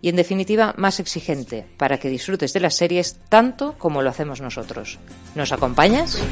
y 0.00 0.08
en 0.08 0.16
definitiva 0.16 0.74
más 0.76 1.00
exigente 1.00 1.66
para 1.76 1.98
que 1.98 2.08
disfrutes 2.08 2.52
de 2.52 2.60
las 2.60 2.76
series 2.76 3.18
tanto 3.28 3.74
como 3.78 4.02
lo 4.02 4.10
hacemos 4.10 4.40
nosotros. 4.40 4.98
¿Nos 5.34 5.52
acompañas? 5.52 6.22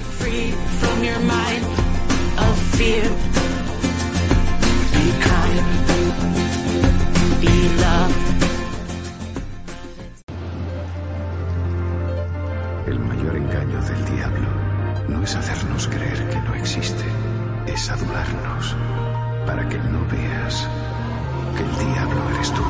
El 12.86 13.00
mayor 13.00 13.36
engaño 13.36 13.82
del 13.82 14.04
diablo 14.16 14.48
no 15.08 15.22
es 15.24 15.34
hacernos 15.34 15.88
creer 15.88 16.28
que 16.28 16.40
no 16.40 16.54
existe, 16.54 17.04
es 17.66 17.90
adularnos 17.90 18.76
para 19.46 19.68
que 19.68 19.78
no 19.78 20.06
veas 20.08 20.68
que 21.56 21.62
el 21.62 21.92
diablo 21.92 22.30
eres 22.34 22.52
tú. 22.52 22.62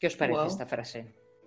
¿Qué 0.00 0.06
os 0.06 0.16
parece 0.16 0.38
Wow. 0.38 0.46
esta 0.48 0.66
frase? 0.66 1.04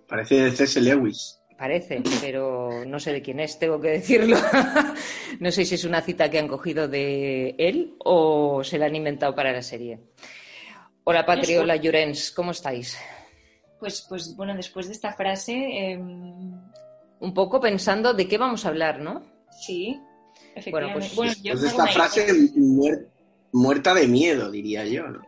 Parece 0.07 0.35
de 0.35 0.51
C.S. 0.51 0.79
Lewis. 0.79 1.39
Parece, 1.57 2.01
pero 2.21 2.83
no 2.85 2.99
sé 2.99 3.11
de 3.13 3.21
quién 3.21 3.39
es, 3.39 3.57
tengo 3.57 3.79
que 3.81 3.89
decirlo. 3.89 4.37
no 5.39 5.51
sé 5.51 5.65
si 5.65 5.75
es 5.75 5.83
una 5.85 6.01
cita 6.01 6.29
que 6.29 6.39
han 6.39 6.47
cogido 6.47 6.87
de 6.87 7.55
él 7.57 7.95
o 8.03 8.63
se 8.63 8.77
la 8.77 8.85
han 8.87 8.95
inventado 8.95 9.33
para 9.35 9.51
la 9.51 9.61
serie. 9.61 9.99
Hola 11.03 11.25
Patri, 11.25 11.55
hola 11.57 11.75
Llorens, 11.75 12.31
¿cómo 12.31 12.51
estáis? 12.51 12.97
Pues, 13.79 14.05
pues 14.07 14.35
bueno, 14.35 14.55
después 14.55 14.87
de 14.87 14.93
esta 14.93 15.13
frase, 15.13 15.53
em, 15.91 16.53
Un 17.19 17.33
poco 17.33 17.59
pensando 17.59 18.13
de 18.13 18.27
qué 18.27 18.37
vamos 18.37 18.65
a 18.65 18.69
hablar, 18.69 18.99
¿no? 18.99 19.23
sí, 19.51 19.99
efectivamente. 20.55 20.99
pues, 20.99 21.15
Bueno, 21.15 21.33
yo 21.43 21.53
Después 21.53 21.61
de 21.61 21.67
esta 21.67 21.87
frase 21.87 22.25
idea. 22.55 22.99
Muer- 23.53 23.63
muerta 23.63 23.93
de 23.93 24.07
miedo, 24.07 24.51
diría 24.51 24.85
yo. 24.85 25.07
¿no? 25.07 25.21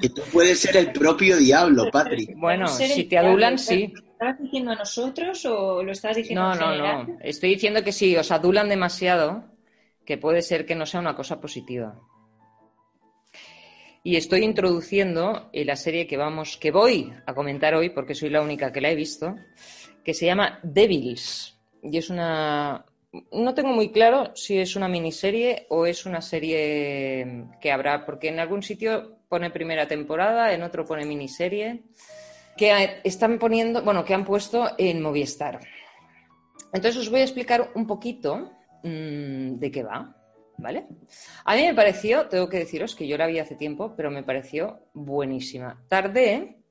que 0.00 0.08
tú 0.08 0.22
puedes 0.32 0.58
ser 0.60 0.76
el 0.76 0.92
propio 0.92 1.36
diablo, 1.36 1.90
Patrick. 1.90 2.30
Bueno, 2.36 2.66
si 2.68 3.04
te 3.04 3.18
adulan, 3.18 3.58
sí. 3.58 3.92
¿Lo 3.94 4.00
estabas 4.12 4.38
diciendo 4.40 4.70
a 4.70 4.76
nosotros 4.76 5.44
o 5.46 5.82
lo 5.82 5.92
estabas 5.92 6.16
diciendo 6.16 6.42
No, 6.42 6.52
en 6.54 6.58
no, 6.60 6.66
general? 6.68 7.06
no. 7.08 7.16
Estoy 7.22 7.50
diciendo 7.50 7.82
que 7.82 7.92
si 7.92 8.16
os 8.16 8.30
adulan 8.30 8.68
demasiado, 8.68 9.44
que 10.06 10.16
puede 10.18 10.42
ser 10.42 10.64
que 10.66 10.74
no 10.76 10.86
sea 10.86 11.00
una 11.00 11.14
cosa 11.16 11.40
positiva. 11.40 11.98
Y 14.04 14.16
estoy 14.16 14.42
introduciendo 14.42 15.48
en 15.52 15.66
la 15.68 15.76
serie 15.76 16.06
que 16.08 16.16
vamos, 16.16 16.56
que 16.56 16.72
voy 16.72 17.12
a 17.24 17.34
comentar 17.34 17.74
hoy, 17.74 17.90
porque 17.90 18.14
soy 18.16 18.30
la 18.30 18.42
única 18.42 18.72
que 18.72 18.80
la 18.80 18.90
he 18.90 18.96
visto, 18.96 19.36
que 20.04 20.12
se 20.14 20.26
llama 20.26 20.58
Devils. 20.64 21.56
Y 21.84 21.98
es 21.98 22.10
una. 22.10 22.84
No 23.30 23.54
tengo 23.54 23.72
muy 23.72 23.92
claro 23.92 24.34
si 24.34 24.58
es 24.58 24.74
una 24.74 24.88
miniserie 24.88 25.66
o 25.68 25.84
es 25.84 26.06
una 26.06 26.22
serie 26.22 27.46
que 27.60 27.70
habrá, 27.70 28.06
porque 28.06 28.28
en 28.28 28.40
algún 28.40 28.62
sitio 28.62 29.18
pone 29.28 29.50
primera 29.50 29.86
temporada, 29.86 30.52
en 30.54 30.62
otro 30.62 30.86
pone 30.86 31.04
miniserie, 31.04 31.82
que 32.56 33.00
están 33.04 33.38
poniendo, 33.38 33.82
bueno, 33.82 34.04
que 34.04 34.14
han 34.14 34.24
puesto 34.24 34.70
en 34.78 35.02
Movistar. 35.02 35.60
Entonces 36.72 37.02
os 37.02 37.10
voy 37.10 37.20
a 37.20 37.24
explicar 37.24 37.70
un 37.74 37.86
poquito 37.86 38.52
mm, 38.82 39.58
de 39.58 39.70
qué 39.70 39.82
va, 39.82 40.16
¿vale? 40.56 40.86
A 41.44 41.54
mí 41.54 41.66
me 41.66 41.74
pareció, 41.74 42.28
tengo 42.28 42.48
que 42.48 42.60
deciros 42.60 42.94
que 42.94 43.06
yo 43.06 43.18
la 43.18 43.26
vi 43.26 43.38
hace 43.38 43.56
tiempo, 43.56 43.94
pero 43.94 44.10
me 44.10 44.22
pareció 44.22 44.86
buenísima. 44.94 45.84
Tardé 45.88 46.61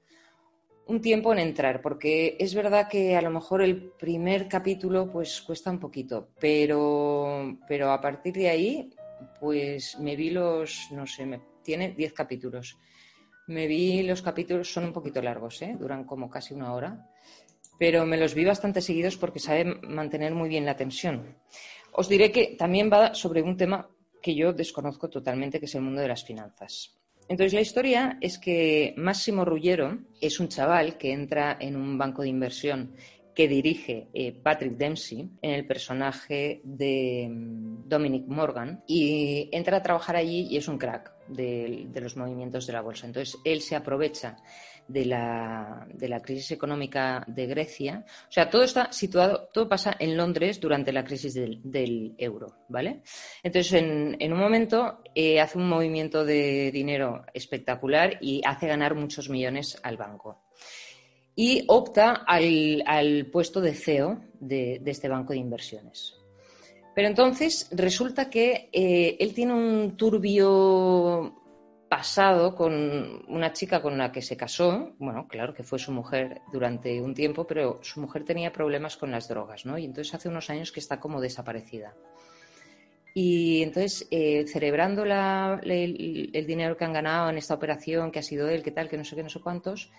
un 0.92 1.02
tiempo 1.02 1.32
en 1.32 1.40
entrar, 1.40 1.82
porque 1.82 2.36
es 2.38 2.54
verdad 2.54 2.90
que 2.90 3.16
a 3.16 3.22
lo 3.22 3.32
mejor 3.32 3.62
el 3.62 3.92
primer 3.92 4.50
capítulo 4.50 5.10
pues 5.10 5.42
cuesta 5.42 5.72
un 5.72 5.80
poquito, 5.80 6.30
pero, 6.40 7.58
pero 7.66 7.92
a 7.92 8.02
partir 8.02 8.34
de 8.34 8.50
ahí 8.50 8.94
pues 9.40 9.98
me 10.00 10.18
vi 10.18 10.32
los, 10.32 10.90
no 10.92 11.08
sé, 11.08 11.26
me, 11.26 11.42
tiene 11.64 11.94
10 11.94 12.14
capítulos. 12.14 12.78
Me 13.48 13.68
vi 13.68 14.04
los 14.04 14.22
capítulos, 14.22 14.72
son 14.72 14.84
un 14.84 14.94
poquito 14.94 15.22
largos, 15.22 15.62
¿eh? 15.62 15.76
duran 15.80 16.04
como 16.04 16.30
casi 16.30 16.54
una 16.54 16.74
hora, 16.74 17.10
pero 17.80 18.06
me 18.06 18.18
los 18.18 18.34
vi 18.34 18.44
bastante 18.44 18.82
seguidos 18.82 19.16
porque 19.16 19.40
sabe 19.40 19.64
mantener 19.64 20.34
muy 20.34 20.50
bien 20.50 20.66
la 20.66 20.76
tensión. 20.76 21.38
Os 21.94 22.10
diré 22.10 22.32
que 22.32 22.56
también 22.58 22.90
va 22.92 23.14
sobre 23.14 23.42
un 23.42 23.56
tema 23.56 23.90
que 24.22 24.36
yo 24.36 24.52
desconozco 24.52 25.10
totalmente, 25.10 25.60
que 25.60 25.66
es 25.66 25.76
el 25.76 25.82
mundo 25.82 26.02
de 26.02 26.10
las 26.10 26.24
finanzas. 26.24 27.01
Entonces, 27.32 27.54
la 27.54 27.62
historia 27.62 28.18
es 28.20 28.38
que 28.38 28.94
Máximo 28.98 29.46
Rullero 29.46 30.00
es 30.20 30.42
un 30.42 30.50
chaval 30.50 30.98
que 30.98 31.14
entra 31.14 31.56
en 31.62 31.78
un 31.78 31.98
banco 31.98 32.24
de 32.24 32.28
inversión 32.28 32.94
que 33.34 33.48
dirige 33.48 34.10
eh, 34.14 34.34
Patrick 34.34 34.74
Dempsey 34.74 35.30
en 35.42 35.52
el 35.52 35.66
personaje 35.66 36.60
de 36.66 37.30
mm, 37.32 37.88
Dominic 37.88 38.28
Morgan 38.28 38.84
y 38.86 39.48
entra 39.54 39.78
a 39.78 39.82
trabajar 39.82 40.18
allí 40.18 40.48
y 40.50 40.58
es 40.58 40.68
un 40.68 40.78
crack 40.78 41.14
de, 41.30 41.86
de 41.88 42.02
los 42.02 42.18
movimientos 42.18 42.68
de 42.68 42.74
la 42.74 42.82
bolsa. 42.82 43.08
Entonces, 43.08 43.40
él 43.46 43.62
se 43.62 43.78
aprovecha 43.78 44.36
de 44.92 45.06
la, 45.06 45.88
de 45.94 46.10
la 46.10 46.20
crisis 46.20 46.52
económica 46.52 47.24
de 47.28 47.48
Grecia. 47.48 48.04
O 48.08 48.32
sea, 48.32 48.50
todo 48.50 48.64
está 48.64 48.92
situado, 48.92 49.50
todo 49.54 49.68
pasa 49.68 49.96
en 50.00 50.18
Londres 50.18 50.60
durante 50.60 50.92
la 50.92 51.04
crisis 51.04 51.34
del, 51.34 51.60
del 51.64 52.14
euro, 52.18 52.66
¿vale? 52.70 53.02
Entonces, 53.44 53.74
en, 53.74 54.18
en 54.20 54.34
un 54.34 54.40
momento 54.40 55.02
eh, 55.16 55.40
hace 55.40 55.58
un 55.58 55.70
movimiento 55.70 56.26
de 56.26 56.72
dinero 56.72 57.24
espectacular 57.34 58.18
y 58.22 58.42
hace 58.46 58.68
ganar 58.68 58.96
muchos 58.96 59.30
millones 59.30 59.80
al 59.84 59.98
banco. 59.98 60.44
Y 61.36 61.64
opta 61.68 62.24
al, 62.28 62.84
al 62.86 63.28
puesto 63.28 63.62
de 63.62 63.74
CEO 63.74 64.22
de, 64.40 64.80
de 64.82 64.92
este 64.92 65.08
banco 65.08 65.34
de 65.34 65.40
inversiones. 65.40 66.22
Pero 66.94 67.08
entonces 67.08 67.70
resulta 67.72 68.30
que 68.30 68.70
eh, 68.72 69.16
él 69.20 69.34
tiene 69.34 69.54
un 69.54 69.96
turbio 69.96 71.41
pasado 71.92 72.56
con 72.56 73.22
una 73.28 73.52
chica 73.52 73.82
con 73.82 73.98
la 73.98 74.14
que 74.14 74.22
se 74.22 74.38
casó, 74.38 74.94
bueno, 74.98 75.28
claro 75.28 75.54
que 75.54 75.62
fue 75.62 75.78
su 75.78 75.92
mujer 75.92 76.40
durante 76.50 77.02
un 77.02 77.14
tiempo, 77.14 77.46
pero 77.46 77.82
su 77.84 78.00
mujer 78.00 78.24
tenía 78.24 78.54
problemas 78.54 78.96
con 78.96 79.12
las 79.12 79.28
drogas, 79.28 79.66
¿no? 79.66 79.78
Y 79.78 79.84
entonces 79.84 80.14
hace 80.14 80.30
unos 80.30 80.50
años 80.50 80.72
que 80.72 80.80
está 80.80 81.02
como 81.02 81.20
desaparecida. 81.20 81.94
Y 83.14 83.62
entonces, 83.62 84.08
eh, 84.10 84.46
celebrando 84.48 85.04
la- 85.04 85.60
el, 85.64 86.30
el 86.32 86.48
dinero 86.48 86.78
que 86.78 86.86
han 86.86 86.94
ganado 86.94 87.30
en 87.30 87.38
esta 87.38 87.56
operación, 87.56 88.10
que 88.10 88.20
ha 88.20 88.24
sido 88.24 88.48
él, 88.48 88.64
que 88.64 88.72
tal, 88.72 88.88
que 88.88 88.96
no 88.98 89.04
sé 89.04 89.18
qué, 89.18 89.24
no 89.24 89.30
sé 89.30 89.42
cuántos, 89.42 89.92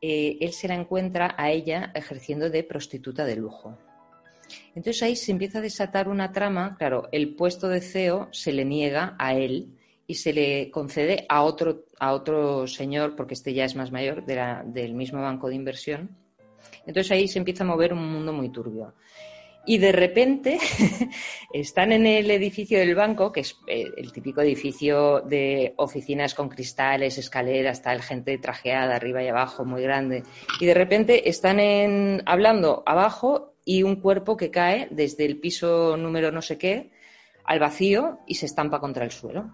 eh, 0.00 0.38
él 0.40 0.54
se 0.54 0.66
la 0.66 0.76
encuentra 0.76 1.34
a 1.36 1.50
ella 1.50 1.92
ejerciendo 1.94 2.48
de 2.48 2.62
prostituta 2.64 3.26
de 3.26 3.36
lujo. 3.36 3.76
Entonces 4.74 5.02
ahí 5.02 5.14
se 5.14 5.30
empieza 5.30 5.58
a 5.58 5.60
desatar 5.60 6.08
una 6.08 6.32
trama, 6.32 6.74
claro, 6.78 7.06
el 7.12 7.34
puesto 7.34 7.68
de 7.68 7.82
CEO 7.82 8.28
se 8.32 8.50
le 8.54 8.64
niega 8.64 9.14
a 9.18 9.34
él 9.34 9.76
y 10.06 10.14
se 10.14 10.32
le 10.32 10.70
concede 10.70 11.26
a 11.28 11.42
otro, 11.42 11.84
a 11.98 12.12
otro 12.12 12.66
señor, 12.66 13.16
porque 13.16 13.34
este 13.34 13.54
ya 13.54 13.64
es 13.64 13.74
más 13.74 13.90
mayor, 13.90 14.24
del 14.24 14.94
mismo 14.94 15.22
banco 15.22 15.48
de 15.48 15.54
inversión. 15.54 16.16
Entonces 16.86 17.10
ahí 17.12 17.28
se 17.28 17.38
empieza 17.38 17.64
a 17.64 17.66
mover 17.66 17.92
un 17.92 18.12
mundo 18.12 18.32
muy 18.32 18.50
turbio. 18.50 18.94
Y 19.66 19.78
de 19.78 19.92
repente 19.92 20.58
están 21.52 21.92
en 21.92 22.06
el 22.06 22.30
edificio 22.30 22.78
del 22.78 22.94
banco, 22.94 23.32
que 23.32 23.40
es 23.40 23.56
eh, 23.66 23.86
el 23.96 24.12
típico 24.12 24.42
edificio 24.42 25.22
de 25.22 25.72
oficinas 25.76 26.34
con 26.34 26.50
cristales, 26.50 27.16
escaleras, 27.16 27.82
tal, 27.82 28.02
gente 28.02 28.36
trajeada 28.36 28.96
arriba 28.96 29.22
y 29.22 29.28
abajo, 29.28 29.64
muy 29.64 29.82
grande. 29.82 30.22
Y 30.60 30.66
de 30.66 30.74
repente 30.74 31.30
están 31.30 32.22
hablando 32.26 32.82
abajo 32.84 33.54
y 33.64 33.82
un 33.82 33.96
cuerpo 33.96 34.36
que 34.36 34.50
cae 34.50 34.88
desde 34.90 35.24
el 35.24 35.40
piso 35.40 35.96
número 35.96 36.30
no 36.30 36.42
sé 36.42 36.58
qué 36.58 36.90
al 37.44 37.58
vacío 37.58 38.18
y 38.26 38.34
se 38.34 38.46
estampa 38.46 38.80
contra 38.80 39.04
el 39.04 39.10
suelo. 39.10 39.50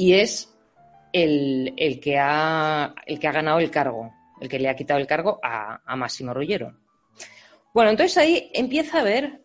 Y 0.00 0.14
es 0.14 0.48
el, 1.12 1.74
el 1.76 2.00
que, 2.00 2.16
ha, 2.18 2.94
el 3.04 3.18
que 3.18 3.28
ha 3.28 3.32
ganado 3.32 3.58
el 3.58 3.70
cargo, 3.70 4.10
el 4.40 4.48
que 4.48 4.58
le 4.58 4.70
ha 4.70 4.74
quitado 4.74 4.98
el 4.98 5.06
cargo 5.06 5.38
a, 5.42 5.80
a 5.84 5.94
Máximo 5.94 6.32
Rullero. 6.32 6.74
Bueno, 7.74 7.90
entonces 7.90 8.16
ahí 8.16 8.50
empieza 8.54 8.96
a 8.96 9.00
haber 9.02 9.42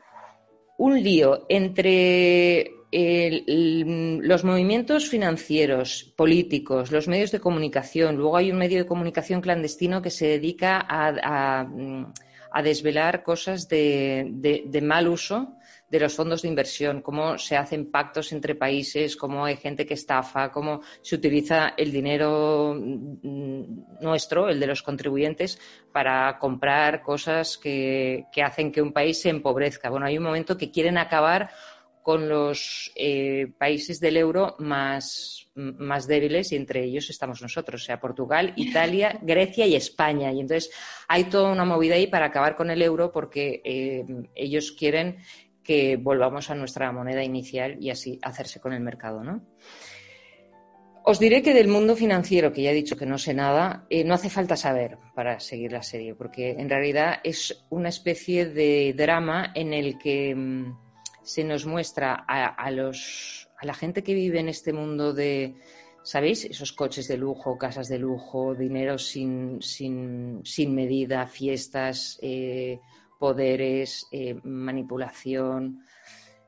un 0.77 1.03
lío 1.03 1.45
entre 1.49 2.71
los 4.21 4.45
movimientos 4.45 5.09
financieros, 5.09 6.13
políticos, 6.15 6.89
los 6.89 7.09
medios 7.09 7.31
de 7.33 7.41
comunicación. 7.41 8.15
Luego 8.15 8.37
hay 8.37 8.49
un 8.49 8.57
medio 8.57 8.77
de 8.77 8.85
comunicación 8.85 9.41
clandestino 9.41 10.01
que 10.01 10.09
se 10.09 10.27
dedica 10.27 10.79
a, 10.87 11.67
a, 12.51 12.61
desvelar 12.63 13.23
cosas 13.23 13.67
de- 13.67 14.63
de 14.65 14.81
mal 14.81 15.09
uso 15.09 15.57
de 15.89 15.99
los 15.99 16.15
fondos 16.15 16.41
de 16.41 16.47
inversión, 16.47 17.01
cómo 17.01 17.37
se 17.37 17.55
hacen 17.55 17.91
pactos 17.91 18.31
entre 18.31 18.55
países, 18.55 19.15
cómo 19.15 19.45
hay 19.45 19.57
gente 19.57 19.85
que 19.85 19.93
estafa, 19.93 20.51
cómo 20.51 20.81
se 21.01 21.15
utiliza 21.15 21.73
el 21.77 21.91
dinero 21.91 22.75
mm, 22.75 24.01
nuestro, 24.01 24.49
el 24.49 24.59
de 24.59 24.67
los 24.67 24.81
contribuyentes, 24.81 25.59
para 25.91 26.37
comprar 26.39 27.01
cosas 27.01 27.57
que, 27.57 28.25
que 28.31 28.43
hacen 28.43 28.71
que 28.71 28.81
un 28.81 28.91
país 28.91 29.21
se 29.21 29.29
empobrezca. 29.29 29.89
Bueno, 29.89 30.05
hay 30.05 30.17
un 30.17 30.23
momento 30.23 30.57
que 30.57 30.71
quieren 30.71 30.97
acabar 30.97 31.49
con 32.05 32.29
los 32.29 32.91
eh, 32.95 33.47
países 33.57 33.99
del 33.99 34.17
euro 34.17 34.55
más, 34.59 35.49
más, 35.55 36.05
débiles 36.05 36.51
y 36.51 36.55
entre 36.55 36.83
ellos 36.83 37.09
estamos 37.09 37.41
nosotros, 37.41 37.81
o 37.81 37.85
sea, 37.85 37.99
Portugal, 37.99 38.53
Italia, 38.57 39.17
Grecia 39.23 39.65
y 39.65 39.73
España. 39.73 40.31
Y 40.31 40.39
entonces 40.39 40.69
hay 41.07 41.23
toda 41.23 41.51
una 41.51 41.65
movida 41.65 41.95
ahí 41.95 42.05
para 42.05 42.27
acabar 42.27 42.55
con 42.55 42.69
el 42.69 42.83
euro 42.83 43.11
porque 43.11 43.59
eh, 43.65 44.05
ellos 44.35 44.71
quieren 44.73 45.17
que 45.65 45.97
volvamos 45.97 46.49
a 46.49 46.55
nuestra 46.55 46.91
moneda 46.91 47.23
inicial 47.23 47.77
y 47.81 47.89
así 47.89 48.19
hacerse 48.21 48.61
con 48.61 48.71
el 48.71 48.81
mercado, 48.81 49.23
¿no? 49.23 49.41
Os 51.07 51.19
diré 51.19 51.43
que 51.43 51.53
del 51.53 51.67
mundo 51.67 51.95
financiero, 51.95 52.51
que 52.51 52.63
ya 52.63 52.71
he 52.71 52.73
dicho 52.73 52.97
que 52.97 53.05
no 53.05 53.19
sé 53.19 53.33
nada, 53.33 53.85
eh, 53.89 54.03
no 54.03 54.15
hace 54.15 54.29
falta 54.29 54.55
saber 54.55 54.97
para 55.13 55.39
seguir 55.39 55.71
la 55.71 55.83
serie, 55.83 56.15
porque 56.15 56.51
en 56.51 56.67
realidad 56.67 57.19
es 57.23 57.65
una 57.69 57.89
especie 57.89 58.47
de 58.47 58.93
drama 58.97 59.51
en 59.53 59.73
el 59.73 59.99
que 59.99 60.33
mm, 60.33 60.77
se 61.21 61.43
nos 61.43 61.67
muestra 61.67 62.25
a, 62.27 62.71
los, 62.71 63.49
a 63.59 63.65
la 63.67 63.75
gente 63.75 64.03
que 64.03 64.15
vive 64.15 64.39
en 64.39 64.49
este 64.49 64.73
mundo 64.73 65.13
de, 65.13 65.55
¿sabéis? 66.03 66.45
Esos 66.45 66.71
coches 66.73 67.07
de 67.07 67.17
lujo, 67.17 67.57
casas 67.57 67.87
de 67.87 67.99
lujo, 67.99 68.55
dinero 68.55 68.97
sin, 68.97 69.61
sin, 69.61 70.41
sin 70.43 70.73
medida, 70.73 71.27
fiestas, 71.27 72.17
eh, 72.23 72.79
poderes, 73.19 74.07
eh, 74.11 74.39
manipulación. 74.43 75.85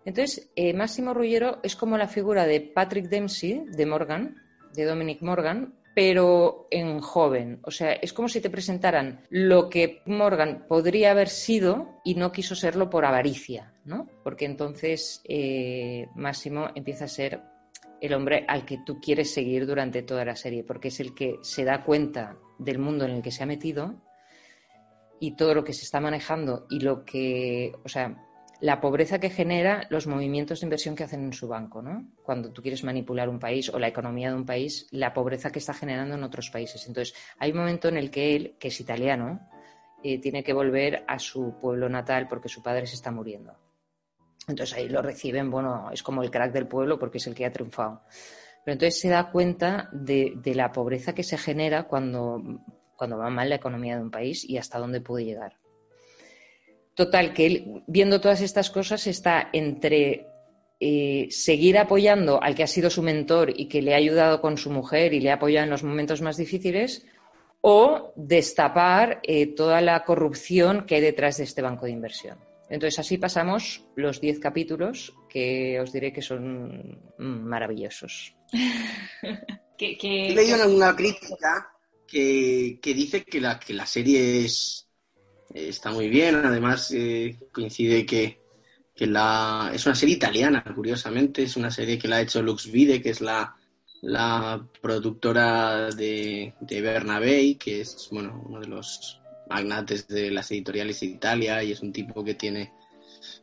Entonces, 0.06 0.50
eh, 0.56 0.74
Máximo 0.74 1.14
Rullero 1.14 1.60
es 1.64 1.76
como 1.76 1.98
la 1.98 2.08
figura 2.08 2.46
de 2.46 2.62
Patrick 2.62 3.10
Dempsey, 3.10 3.66
de 3.68 3.86
Morgan, 3.86 4.36
de 4.74 4.86
Dominic 4.86 5.22
Morgan, 5.22 5.74
pero 5.98 6.68
en 6.70 7.00
joven. 7.00 7.60
O 7.64 7.72
sea, 7.72 7.94
es 7.94 8.14
como 8.14 8.30
si 8.30 8.40
te 8.40 8.52
presentaran 8.52 9.26
lo 9.30 9.68
que 9.68 10.04
Morgan 10.06 10.66
podría 10.68 11.10
haber 11.10 11.28
sido 11.28 12.00
y 12.06 12.14
no 12.14 12.32
quiso 12.32 12.54
serlo 12.54 12.90
por 12.90 13.04
avaricia, 13.04 13.74
¿no? 13.84 14.08
Porque 14.24 14.46
entonces 14.46 15.22
eh, 15.24 16.08
Máximo 16.16 16.68
empieza 16.76 17.06
a 17.06 17.08
ser 17.08 17.42
el 18.00 18.14
hombre 18.14 18.46
al 18.48 18.64
que 18.64 18.78
tú 18.86 19.00
quieres 19.02 19.34
seguir 19.34 19.66
durante 19.66 20.04
toda 20.04 20.24
la 20.24 20.36
serie, 20.36 20.64
porque 20.64 20.90
es 20.90 21.00
el 21.00 21.16
que 21.16 21.38
se 21.42 21.64
da 21.64 21.84
cuenta 21.84 22.38
del 22.60 22.78
mundo 22.78 23.06
en 23.06 23.12
el 23.12 23.22
que 23.24 23.32
se 23.32 23.42
ha 23.42 23.48
metido 23.48 23.96
y 25.20 25.36
todo 25.36 25.54
lo 25.54 25.64
que 25.64 25.74
se 25.74 25.84
está 25.84 26.00
manejando 26.00 26.68
y 26.70 26.80
lo 26.80 27.04
que, 27.06 27.74
o 27.84 27.90
sea, 27.90 28.24
la 28.60 28.82
pobreza 28.82 29.20
que 29.20 29.30
genera 29.30 29.86
los 29.90 30.08
movimientos 30.08 30.60
de 30.60 30.66
inversión 30.66 30.96
que 30.96 31.04
hacen 31.04 31.24
en 31.24 31.34
su 31.34 31.48
banco, 31.48 31.82
¿no? 31.82 32.08
Cuando 32.24 32.52
tú 32.52 32.62
quieres 32.62 32.84
manipular 32.84 33.30
un 33.30 33.40
país 33.40 33.70
o 33.70 33.78
la 33.78 33.88
economía 33.88 34.30
de 34.30 34.36
un 34.36 34.46
país, 34.46 34.88
la 34.92 35.14
pobreza 35.14 35.52
que 35.52 35.60
está 35.60 35.74
generando 35.74 36.16
en 36.16 36.24
otros 36.24 36.50
países. 36.50 36.88
Entonces, 36.88 37.16
hay 37.38 37.52
un 37.52 37.58
momento 37.58 37.88
en 37.88 37.98
el 37.98 38.10
que 38.10 38.36
él, 38.36 38.56
que 38.60 38.70
es 38.70 38.80
italiano, 38.80 39.48
eh, 40.04 40.20
tiene 40.20 40.44
que 40.44 40.54
volver 40.54 41.04
a 41.08 41.20
su 41.20 41.60
pueblo 41.60 41.88
natal 41.90 42.28
porque 42.28 42.50
su 42.50 42.64
padre 42.64 42.88
se 42.88 42.96
está 42.96 43.12
muriendo. 43.12 43.54
Entonces 44.48 44.78
ahí 44.78 44.88
lo 44.88 45.02
reciben, 45.02 45.52
bueno, 45.52 45.90
es 45.92 46.02
como 46.02 46.24
el 46.24 46.32
crack 46.32 46.54
del 46.54 46.68
pueblo 46.68 46.98
porque 46.98 47.18
es 47.18 47.28
el 47.28 47.36
que 47.36 47.46
ha 47.46 47.52
triunfado. 47.52 48.02
Pero 48.64 48.74
entonces 48.74 49.00
se 49.00 49.10
da 49.10 49.30
cuenta 49.32 49.90
de, 49.92 50.34
de 50.36 50.56
la 50.56 50.72
pobreza 50.72 51.14
que 51.14 51.24
se 51.24 51.38
genera 51.38 51.84
cuando, 51.84 52.42
cuando 52.98 53.18
va 53.18 53.30
mal 53.30 53.50
la 53.50 53.56
economía 53.56 53.96
de 53.96 54.02
un 54.02 54.12
país 54.12 54.44
y 54.44 54.58
hasta 54.58 54.80
dónde 54.80 55.00
puede 55.00 55.24
llegar. 55.24 55.58
Total, 56.94 57.34
que 57.34 57.46
él, 57.46 57.84
viendo 57.88 58.20
todas 58.20 58.42
estas 58.42 58.72
cosas, 58.72 59.06
está 59.06 59.50
entre 59.54 60.28
eh, 60.80 61.28
seguir 61.30 61.78
apoyando 61.78 62.42
al 62.42 62.56
que 62.56 62.64
ha 62.64 62.68
sido 62.68 62.90
su 62.90 63.04
mentor 63.04 63.54
y 63.56 63.68
que 63.68 63.82
le 63.82 63.94
ha 63.94 63.98
ayudado 63.98 64.42
con 64.42 64.58
su 64.58 64.72
mujer 64.72 65.14
y 65.14 65.20
le 65.20 65.30
ha 65.30 65.36
apoyado 65.36 65.66
en 65.66 65.70
los 65.70 65.84
momentos 65.84 66.22
más 66.22 66.38
difíciles, 66.38 67.06
o 67.62 68.14
destapar 68.16 69.20
eh, 69.24 69.48
toda 69.56 69.82
la 69.82 70.04
corrupción 70.04 70.86
que 70.86 70.96
hay 70.96 71.02
detrás 71.02 71.38
de 71.38 71.44
este 71.44 71.62
banco 71.62 71.86
de 71.86 71.92
inversión. 71.92 72.40
Entonces 72.70 73.00
así 73.00 73.18
pasamos 73.18 73.86
los 73.96 74.20
diez 74.20 74.40
capítulos 74.40 75.14
que 75.30 75.80
os 75.80 75.92
diré 75.94 76.12
que 76.12 76.22
son 76.22 77.00
maravillosos. 77.18 78.36
He 79.80 80.34
leído 80.34 80.68
una 80.76 80.96
crítica 80.96 81.77
que, 82.08 82.80
dice 82.82 83.24
que 83.24 83.42
la, 83.42 83.60
que 83.60 83.74
la 83.74 83.86
serie 83.86 84.46
es, 84.46 84.88
está 85.54 85.92
muy 85.92 86.10
bien. 86.10 86.36
Además, 86.36 86.92
eh, 86.92 87.38
coincide 87.52 88.06
que, 88.06 88.40
la, 89.00 89.72
es 89.74 89.86
una 89.86 89.96
serie 89.96 90.16
italiana, 90.16 90.64
curiosamente. 90.76 91.44
Es 91.44 91.58
una 91.58 91.72
serie 91.72 92.00
que 92.00 92.08
la 92.08 92.18
ha 92.18 92.22
hecho 92.22 92.42
Lux 92.42 92.72
Vide, 92.72 93.02
que 93.02 93.12
es 93.12 93.22
la, 93.22 93.56
productora 94.82 95.90
de, 95.90 96.54
de 96.62 96.82
Bernabé, 96.82 97.58
que 97.58 97.82
es 97.82 98.08
bueno, 98.12 98.44
uno 98.48 98.60
de 98.60 98.68
los 98.68 99.20
magnates 99.50 100.08
de 100.08 100.32
las 100.32 100.50
editoriales 100.52 101.00
de 101.00 101.06
Italia 101.08 101.64
y 101.64 101.72
es 101.72 101.82
un 101.82 101.92
tipo 101.94 102.24
que 102.24 102.34
tiene 102.36 102.74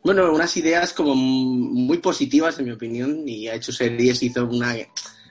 bueno, 0.03 0.33
unas 0.33 0.57
ideas 0.57 0.93
como 0.93 1.15
muy 1.15 1.99
positivas 1.99 2.59
en 2.59 2.67
mi 2.67 2.73
opinión 2.73 3.27
y 3.27 3.49
ha 3.49 3.55
hecho 3.55 3.73
series, 3.73 4.23
hizo 4.23 4.45
una 4.45 4.77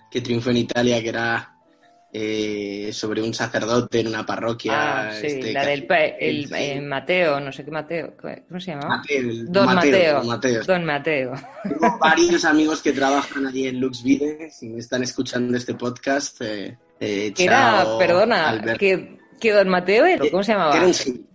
que 0.09 0.21
triunfó 0.21 0.49
en 0.49 0.57
Italia 0.57 1.01
que 1.01 1.09
era 1.09 1.52
eh, 2.15 2.91
sobre 2.93 3.23
un 3.23 3.33
sacerdote 3.33 4.01
en 4.01 4.07
una 4.07 4.23
parroquia. 4.23 5.07
Ah, 5.07 5.13
sí, 5.19 5.25
este, 5.25 5.51
la 5.51 5.65
del 5.65 5.87
el, 6.19 6.81
Mateo, 6.83 7.39
no 7.39 7.51
sé 7.51 7.65
qué 7.65 7.71
Mateo, 7.71 8.13
¿cómo 8.47 8.59
se 8.59 8.71
llama? 8.71 9.01
Don, 9.47 9.65
Mateo, 9.73 10.21
Don 10.67 10.85
Mateo. 10.85 11.33
Tengo 11.63 11.97
varios 11.99 12.45
amigos 12.45 12.83
que 12.83 12.91
trabajan 12.91 13.47
allí 13.47 13.67
en 13.67 13.79
Luxvide, 13.79 14.51
si 14.51 14.69
me 14.69 14.79
están 14.79 15.01
escuchando 15.01 15.57
este 15.57 15.73
podcast. 15.73 16.39
Eh, 16.41 16.77
eh 16.99 17.33
era, 17.35 17.97
perdona, 17.97 18.61
que, 18.77 19.17
que, 19.41 19.51
Don 19.51 19.69
Mateo 19.69 20.05
era, 20.05 20.23
¿cómo 20.29 20.43
se 20.43 20.51
llamaba? 20.51 20.79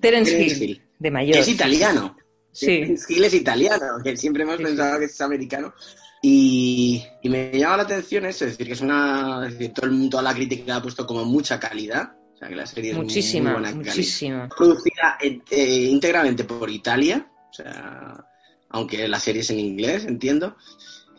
Terence 0.00 0.40
Hill. 0.40 0.80
De 0.96 1.10
mayor. 1.10 1.38
es 1.38 1.48
italiano. 1.48 2.16
Sí. 2.52 2.66
Terence 2.66 3.12
Hill 3.12 3.25
es 3.25 3.34
italiano, 3.34 4.00
que 4.04 4.16
siempre 4.16 4.44
hemos 4.44 4.58
pensado 4.58 5.00
que 5.00 5.06
es 5.06 5.20
americano. 5.20 5.75
Y, 6.20 7.05
me 7.25 7.53
llama 7.56 7.79
la 7.79 7.82
atención 7.85 8.26
eso, 8.26 8.44
es 8.44 8.53
decir, 8.53 8.67
que 8.67 8.73
es 8.73 8.81
una. 8.81 9.47
Es 9.47 9.53
decir, 9.53 9.73
todo 9.73 9.87
el 9.87 9.93
mundo, 9.93 10.11
toda 10.11 10.23
la 10.23 10.35
crítica 10.35 10.76
ha 10.76 10.82
puesto 10.82 11.06
como 11.06 11.25
mucha 11.25 11.61
calidad. 11.61 12.12
O 12.35 12.38
sea, 12.38 12.49
que 12.49 12.56
la 12.56 12.67
serie 12.67 12.93
es 12.93 12.97
muchísima, 12.97 13.52
muy 13.52 13.61
buena 13.61 13.76
muchísima. 13.76 14.49
Producida 14.49 15.19
eh, 15.21 15.88
íntegramente 15.90 16.45
por 16.45 16.71
Italia, 16.71 17.26
o 17.50 17.52
sea, 17.52 18.25
aunque 18.71 19.09
la 19.09 19.19
serie 19.19 19.42
es 19.42 19.50
en 19.50 19.59
inglés, 19.59 20.04
entiendo. 20.04 20.57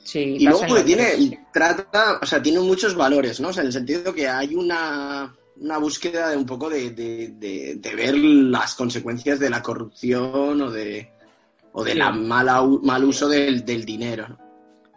Sí, 0.03 0.37
y 0.39 0.45
luego 0.45 0.61
pues, 0.67 0.85
tiene, 0.85 1.45
trata, 1.53 2.19
o 2.21 2.25
sea, 2.25 2.41
tiene 2.41 2.59
muchos 2.61 2.95
valores, 2.95 3.39
¿no? 3.39 3.49
O 3.49 3.53
sea, 3.53 3.61
en 3.61 3.67
el 3.67 3.73
sentido 3.73 4.13
que 4.13 4.27
hay 4.27 4.55
una, 4.55 5.35
una 5.57 5.77
búsqueda 5.77 6.29
de 6.29 6.37
un 6.37 6.45
poco 6.45 6.69
de, 6.69 6.91
de, 6.91 7.75
de, 7.75 7.95
ver 7.95 8.17
las 8.17 8.75
consecuencias 8.75 9.39
de 9.39 9.49
la 9.49 9.61
corrupción 9.61 10.61
o 10.61 10.71
de, 10.71 11.11
o 11.73 11.83
de 11.83 11.95
la 11.95 12.11
mala 12.11 12.63
mal 12.81 13.03
uso 13.03 13.27
del, 13.27 13.63
del 13.65 13.85
dinero. 13.85 14.29
¿no? 14.29 14.48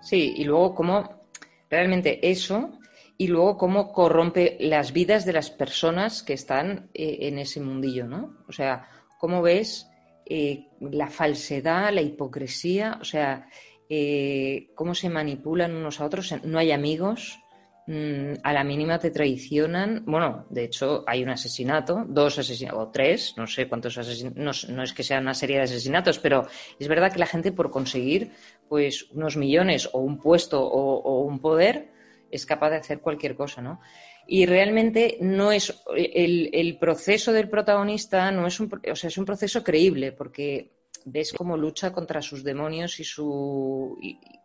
Sí, 0.02 0.34
y 0.36 0.44
luego 0.44 0.74
cómo 0.74 1.26
realmente 1.70 2.28
eso 2.28 2.78
y 3.16 3.28
luego 3.28 3.56
cómo 3.56 3.92
corrompe 3.92 4.56
las 4.60 4.92
vidas 4.92 5.24
de 5.24 5.32
las 5.32 5.50
personas 5.50 6.22
que 6.22 6.32
están 6.32 6.90
eh, 6.92 7.18
en 7.22 7.38
ese 7.38 7.60
mundillo, 7.60 8.06
¿no? 8.06 8.38
O 8.48 8.52
sea, 8.52 8.88
cómo 9.18 9.42
ves 9.42 9.86
eh, 10.26 10.66
la 10.80 11.08
falsedad, 11.08 11.92
la 11.92 12.02
hipocresía, 12.02 12.98
o 13.00 13.04
sea, 13.04 13.48
eh, 13.88 14.70
cómo 14.74 14.94
se 14.94 15.08
manipulan 15.08 15.74
unos 15.76 16.00
a 16.00 16.06
otros, 16.06 16.34
no 16.44 16.58
hay 16.58 16.72
amigos, 16.72 17.38
Mm, 17.86 18.34
a 18.44 18.52
la 18.52 18.62
mínima 18.62 18.98
te 18.98 19.10
traicionan. 19.10 20.04
Bueno, 20.06 20.46
de 20.50 20.64
hecho, 20.64 21.02
hay 21.06 21.22
un 21.24 21.30
asesinato, 21.30 22.04
dos 22.06 22.38
asesinatos, 22.38 22.80
o 22.80 22.90
tres, 22.90 23.34
no 23.36 23.46
sé 23.46 23.68
cuántos 23.68 23.98
asesinatos, 23.98 24.68
no, 24.68 24.82
es 24.84 24.92
que 24.92 25.02
sea 25.02 25.18
una 25.18 25.34
serie 25.34 25.56
de 25.56 25.62
asesinatos, 25.62 26.20
pero 26.20 26.46
es 26.78 26.86
verdad 26.86 27.12
que 27.12 27.18
la 27.18 27.26
gente 27.26 27.50
por 27.50 27.70
conseguir 27.70 28.32
pues 28.68 29.10
unos 29.10 29.36
millones 29.36 29.88
o 29.92 29.98
un 29.98 30.18
puesto 30.18 30.62
o, 30.64 31.22
un 31.24 31.40
poder 31.40 31.90
es 32.30 32.46
capaz 32.46 32.70
de 32.70 32.76
hacer 32.76 33.00
cualquier 33.00 33.34
cosa, 33.34 33.60
¿no? 33.60 33.80
Y 34.26 34.46
realmente 34.46 35.18
no 35.20 35.50
es 35.50 35.82
el, 35.96 36.78
proceso 36.78 37.32
del 37.32 37.48
protagonista 37.50 38.30
no 38.30 38.46
es 38.46 38.60
un, 38.60 38.70
o 38.90 38.96
sea, 38.96 39.08
es 39.08 39.18
un 39.18 39.24
proceso 39.24 39.64
creíble 39.64 40.12
porque 40.12 40.70
ves 41.04 41.32
cómo 41.32 41.56
lucha 41.56 41.92
contra 41.92 42.22
sus 42.22 42.44
demonios 42.44 43.00
y 43.00 43.04
su 43.04 43.98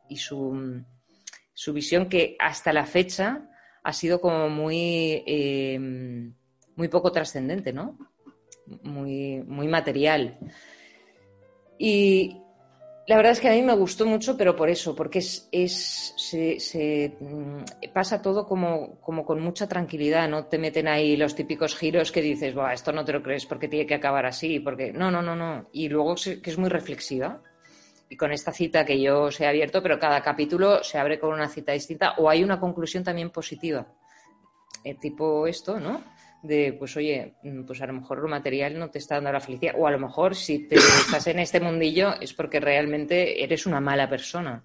y 0.09 0.17
su 0.17 0.83
su 1.57 1.73
visión 1.73 2.07
que 2.07 2.35
hasta 2.37 2.71
la 2.71 2.85
fecha 2.85 3.49
ha 3.81 3.91
sido 3.91 4.21
como 4.21 4.47
muy, 4.47 5.23
eh, 5.25 5.79
muy 6.75 6.87
poco 6.87 7.11
trascendente, 7.11 7.73
¿no? 7.73 7.97
Muy, 8.83 9.41
muy 9.43 9.67
material. 9.67 10.37
Y 11.79 12.37
la 13.07 13.15
verdad 13.15 13.31
es 13.31 13.39
que 13.39 13.49
a 13.49 13.53
mí 13.53 13.63
me 13.63 13.75
gustó 13.75 14.05
mucho, 14.05 14.37
pero 14.37 14.55
por 14.55 14.69
eso, 14.69 14.95
porque 14.95 15.17
es, 15.17 15.49
es 15.51 16.13
se, 16.15 17.17
mm, 17.19 17.91
pasa 17.91 18.21
todo 18.21 18.45
como, 18.45 19.01
como, 19.01 19.25
con 19.25 19.41
mucha 19.41 19.67
tranquilidad, 19.67 20.29
no 20.29 20.45
te 20.45 20.59
meten 20.59 20.87
ahí 20.87 21.17
los 21.17 21.33
típicos 21.33 21.75
giros 21.75 22.11
que 22.11 22.21
dices, 22.21 22.53
Buah, 22.53 22.73
esto 22.73 22.91
no 22.91 23.03
te 23.03 23.13
lo 23.13 23.23
crees 23.23 23.47
porque 23.47 23.67
tiene 23.67 23.87
que 23.87 23.95
acabar 23.95 24.27
así, 24.27 24.59
porque 24.59 24.93
no, 24.93 25.09
no, 25.09 25.23
no, 25.23 25.35
no. 25.35 25.65
Y 25.73 25.89
luego 25.89 26.13
que 26.13 26.51
es 26.51 26.57
muy 26.59 26.69
reflexiva 26.69 27.41
y 28.09 28.15
con 28.15 28.31
esta 28.31 28.51
cita 28.51 28.85
que 28.85 28.99
yo 29.01 29.23
os 29.23 29.39
he 29.39 29.47
abierto, 29.47 29.81
pero 29.81 29.99
cada 29.99 30.21
capítulo 30.21 30.83
se 30.83 30.97
abre 30.97 31.19
con 31.19 31.33
una 31.33 31.49
cita 31.49 31.71
distinta 31.71 32.15
o 32.17 32.29
hay 32.29 32.43
una 32.43 32.59
conclusión 32.59 33.03
también 33.03 33.29
positiva. 33.29 33.85
Eh, 34.83 34.95
tipo 34.95 35.47
esto, 35.47 35.79
¿no? 35.79 36.03
De, 36.41 36.73
pues 36.73 36.95
oye, 36.95 37.35
mm, 37.43 37.63
pues 37.63 37.81
a 37.81 37.87
lo 37.87 37.93
mejor 37.93 38.19
lo 38.19 38.27
material 38.27 38.77
no 38.77 38.89
te 38.89 38.99
está 38.99 39.15
dando 39.15 39.31
la 39.31 39.41
felicidad. 39.41 39.75
O 39.77 39.87
a 39.87 39.91
lo 39.91 39.99
mejor 39.99 40.35
si 40.35 40.67
te 40.67 40.75
estás 40.75 41.27
en 41.27 41.39
este 41.39 41.59
mundillo 41.59 42.19
es 42.21 42.33
porque 42.33 42.59
realmente 42.59 43.43
eres 43.43 43.65
una 43.65 43.81
mala 43.81 44.09
persona. 44.09 44.63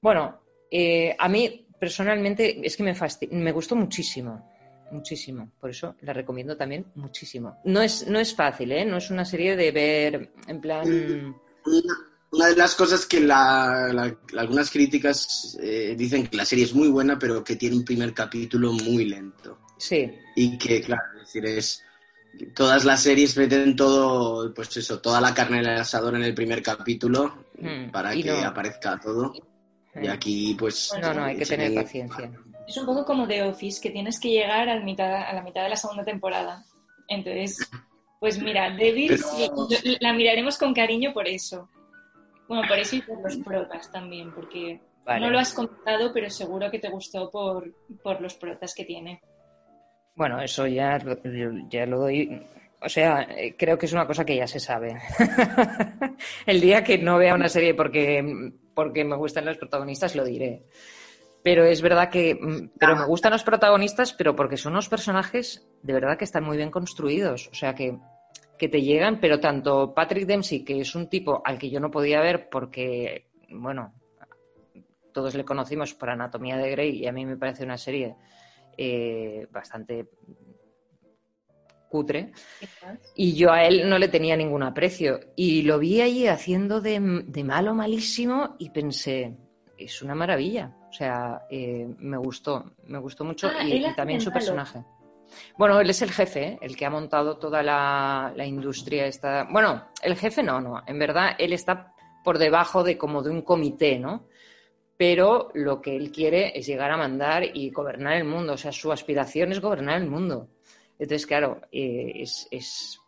Bueno, 0.00 0.40
eh, 0.70 1.14
a 1.18 1.28
mí 1.28 1.68
personalmente 1.78 2.66
es 2.66 2.76
que 2.76 2.82
me, 2.82 2.94
me 3.30 3.52
gustó 3.52 3.76
muchísimo 3.76 4.50
muchísimo. 4.90 5.50
Por 5.60 5.70
eso 5.70 5.96
la 6.00 6.12
recomiendo 6.12 6.56
también 6.56 6.86
muchísimo. 6.94 7.58
No 7.64 7.82
es, 7.82 8.06
no 8.06 8.18
es 8.18 8.34
fácil, 8.34 8.72
¿eh? 8.72 8.84
No 8.84 8.96
es 8.98 9.10
una 9.10 9.24
serie 9.24 9.56
de 9.56 9.72
ver 9.72 10.32
en 10.46 10.60
plan... 10.60 11.36
Una 12.34 12.48
de 12.48 12.56
las 12.56 12.74
cosas 12.74 13.06
que 13.06 13.18
algunas 13.30 14.70
críticas 14.70 15.56
eh, 15.62 15.94
dicen 15.96 16.26
que 16.26 16.36
la 16.36 16.44
serie 16.44 16.64
es 16.64 16.74
muy 16.74 16.88
buena, 16.88 17.16
pero 17.16 17.44
que 17.44 17.54
tiene 17.54 17.76
un 17.76 17.84
primer 17.84 18.12
capítulo 18.12 18.72
muy 18.72 19.04
lento. 19.04 19.58
Sí. 19.78 20.10
Y 20.34 20.58
que, 20.58 20.82
claro, 20.82 21.02
es 21.14 21.20
decir, 21.20 21.46
es... 21.46 21.84
Todas 22.52 22.84
las 22.84 23.00
series 23.00 23.36
meten 23.36 23.76
todo, 23.76 24.52
pues 24.52 24.76
eso, 24.76 25.00
toda 25.00 25.20
la 25.20 25.32
carne 25.32 25.60
en 25.60 25.66
el 25.66 25.78
asador 25.78 26.16
en 26.16 26.24
el 26.24 26.34
primer 26.34 26.60
capítulo 26.60 27.46
mm, 27.60 27.92
para 27.92 28.12
que 28.12 28.32
aparezca 28.32 28.98
todo. 28.98 29.32
Y 30.02 30.08
aquí, 30.08 30.56
pues... 30.58 30.92
No, 31.00 31.14
no, 31.14 31.24
hay 31.24 31.36
que 31.36 31.46
tener 31.46 31.72
paciencia. 31.72 32.32
Es 32.66 32.76
un 32.76 32.86
poco 32.86 33.04
como 33.04 33.28
The 33.28 33.44
Office, 33.44 33.80
que 33.80 33.90
tienes 33.90 34.18
que 34.18 34.30
llegar 34.30 34.68
a 34.68 34.74
la 34.74 34.84
mitad, 34.84 35.22
a 35.22 35.32
la 35.32 35.42
mitad 35.42 35.62
de 35.62 35.68
la 35.68 35.76
segunda 35.76 36.04
temporada. 36.04 36.64
Entonces, 37.06 37.58
pues 38.18 38.40
mira, 38.40 38.74
Devil 38.74 39.20
la 40.00 40.12
miraremos 40.12 40.58
con 40.58 40.74
cariño 40.74 41.12
por 41.12 41.28
eso. 41.28 41.68
Bueno, 42.48 42.62
por 42.68 42.78
eso 42.78 42.96
y 42.96 43.02
por 43.02 43.22
los 43.22 43.36
protas 43.38 43.90
también, 43.90 44.32
porque 44.32 44.80
no 45.06 45.30
lo 45.30 45.38
has 45.38 45.52
contado, 45.52 46.12
pero 46.12 46.30
seguro 46.30 46.70
que 46.70 46.78
te 46.78 46.90
gustó 46.90 47.30
por, 47.30 47.72
por 48.02 48.20
los 48.20 48.34
protas 48.34 48.74
que 48.74 48.84
tiene. 48.84 49.20
Bueno, 50.14 50.40
eso 50.40 50.66
ya, 50.66 50.98
ya 51.68 51.86
lo 51.86 52.00
doy. 52.00 52.42
O 52.80 52.88
sea, 52.88 53.26
creo 53.56 53.78
que 53.78 53.86
es 53.86 53.92
una 53.92 54.06
cosa 54.06 54.24
que 54.24 54.36
ya 54.36 54.46
se 54.46 54.60
sabe. 54.60 54.96
El 56.46 56.60
día 56.60 56.84
que 56.84 56.98
no 56.98 57.18
vea 57.18 57.34
una 57.34 57.48
serie 57.48 57.74
porque, 57.74 58.52
porque 58.74 59.04
me 59.04 59.16
gustan 59.16 59.46
los 59.46 59.56
protagonistas, 59.56 60.14
lo 60.14 60.24
diré. 60.24 60.66
Pero 61.42 61.64
es 61.64 61.82
verdad 61.82 62.08
que. 62.10 62.34
Mm, 62.34 62.70
pero 62.78 62.96
me 62.96 63.06
gustan 63.06 63.32
los 63.32 63.44
protagonistas, 63.44 64.12
pero 64.12 64.34
porque 64.34 64.56
son 64.56 64.72
unos 64.72 64.88
personajes 64.88 65.66
de 65.82 65.92
verdad 65.92 66.16
que 66.16 66.24
están 66.24 66.44
muy 66.44 66.56
bien 66.56 66.70
construidos. 66.70 67.48
O 67.48 67.54
sea 67.54 67.74
que, 67.74 67.98
que 68.58 68.68
te 68.68 68.82
llegan, 68.82 69.20
pero 69.20 69.40
tanto 69.40 69.92
Patrick 69.94 70.26
Dempsey, 70.26 70.64
que 70.64 70.80
es 70.80 70.94
un 70.94 71.08
tipo 71.08 71.42
al 71.44 71.58
que 71.58 71.70
yo 71.70 71.80
no 71.80 71.90
podía 71.90 72.20
ver 72.20 72.48
porque, 72.48 73.26
bueno, 73.50 73.94
todos 75.12 75.34
le 75.34 75.44
conocimos 75.44 75.94
por 75.94 76.10
Anatomía 76.10 76.56
de 76.56 76.70
Grey 76.70 76.98
y 76.98 77.06
a 77.06 77.12
mí 77.12 77.24
me 77.24 77.36
parece 77.36 77.64
una 77.64 77.78
serie 77.78 78.16
eh, 78.76 79.46
bastante 79.50 80.08
cutre. 81.88 82.32
Y 83.14 83.34
yo 83.34 83.52
a 83.52 83.64
él 83.64 83.88
no 83.88 83.98
le 83.98 84.08
tenía 84.08 84.36
ningún 84.36 84.64
aprecio. 84.64 85.20
Y 85.36 85.62
lo 85.62 85.78
vi 85.78 86.00
ahí 86.00 86.26
haciendo 86.26 86.80
de, 86.80 87.22
de 87.26 87.44
malo 87.44 87.72
malísimo 87.72 88.56
y 88.58 88.70
pensé, 88.70 89.36
es 89.78 90.02
una 90.02 90.14
maravilla. 90.14 90.74
O 90.88 90.92
sea, 90.92 91.42
eh, 91.50 91.86
me 91.98 92.16
gustó, 92.16 92.72
me 92.86 92.98
gustó 92.98 93.24
mucho 93.24 93.48
ah, 93.48 93.64
y, 93.64 93.84
también 93.94 94.20
su 94.20 94.30
personaje. 94.30 94.84
Bueno, 95.56 95.80
él 95.80 95.90
es 95.90 96.02
el 96.02 96.10
jefe, 96.10 96.42
¿eh? 96.44 96.58
el 96.60 96.76
que 96.76 96.86
ha 96.86 96.90
montado 96.90 97.38
toda 97.38 97.62
la, 97.62 98.32
industria. 98.44 99.06
Esta... 99.06 99.46
Bueno, 99.50 99.88
el 100.02 100.16
jefe 100.16 100.42
no, 100.42 100.60
no. 100.60 100.82
En 100.86 100.98
verdad, 100.98 101.36
él 101.38 101.52
está 101.52 101.94
por 102.22 102.38
debajo 102.38 102.82
de 102.82 102.96
como 102.96 103.22
de 103.22 103.30
un 103.30 103.42
comité, 103.42 103.98
¿no? 103.98 104.26
Pero 104.96 105.50
lo 105.54 105.80
que 105.80 105.96
él 105.96 106.12
quiere 106.12 106.56
es 106.56 106.66
llegar 106.66 106.90
a 106.90 106.96
mandar 106.96 107.44
y 107.44 107.70
gobernar 107.70 108.14
el 108.14 108.24
mundo. 108.24 108.54
O 108.54 108.56
sea, 108.56 108.72
su 108.72 108.92
aspiración 108.92 109.52
es 109.52 109.60
gobernar 109.60 110.00
el 110.00 110.08
mundo. 110.08 110.48
Entonces, 110.98 111.26
claro, 111.26 111.60
eh, 111.72 112.12
es, 112.16 112.46
es, 112.50 113.00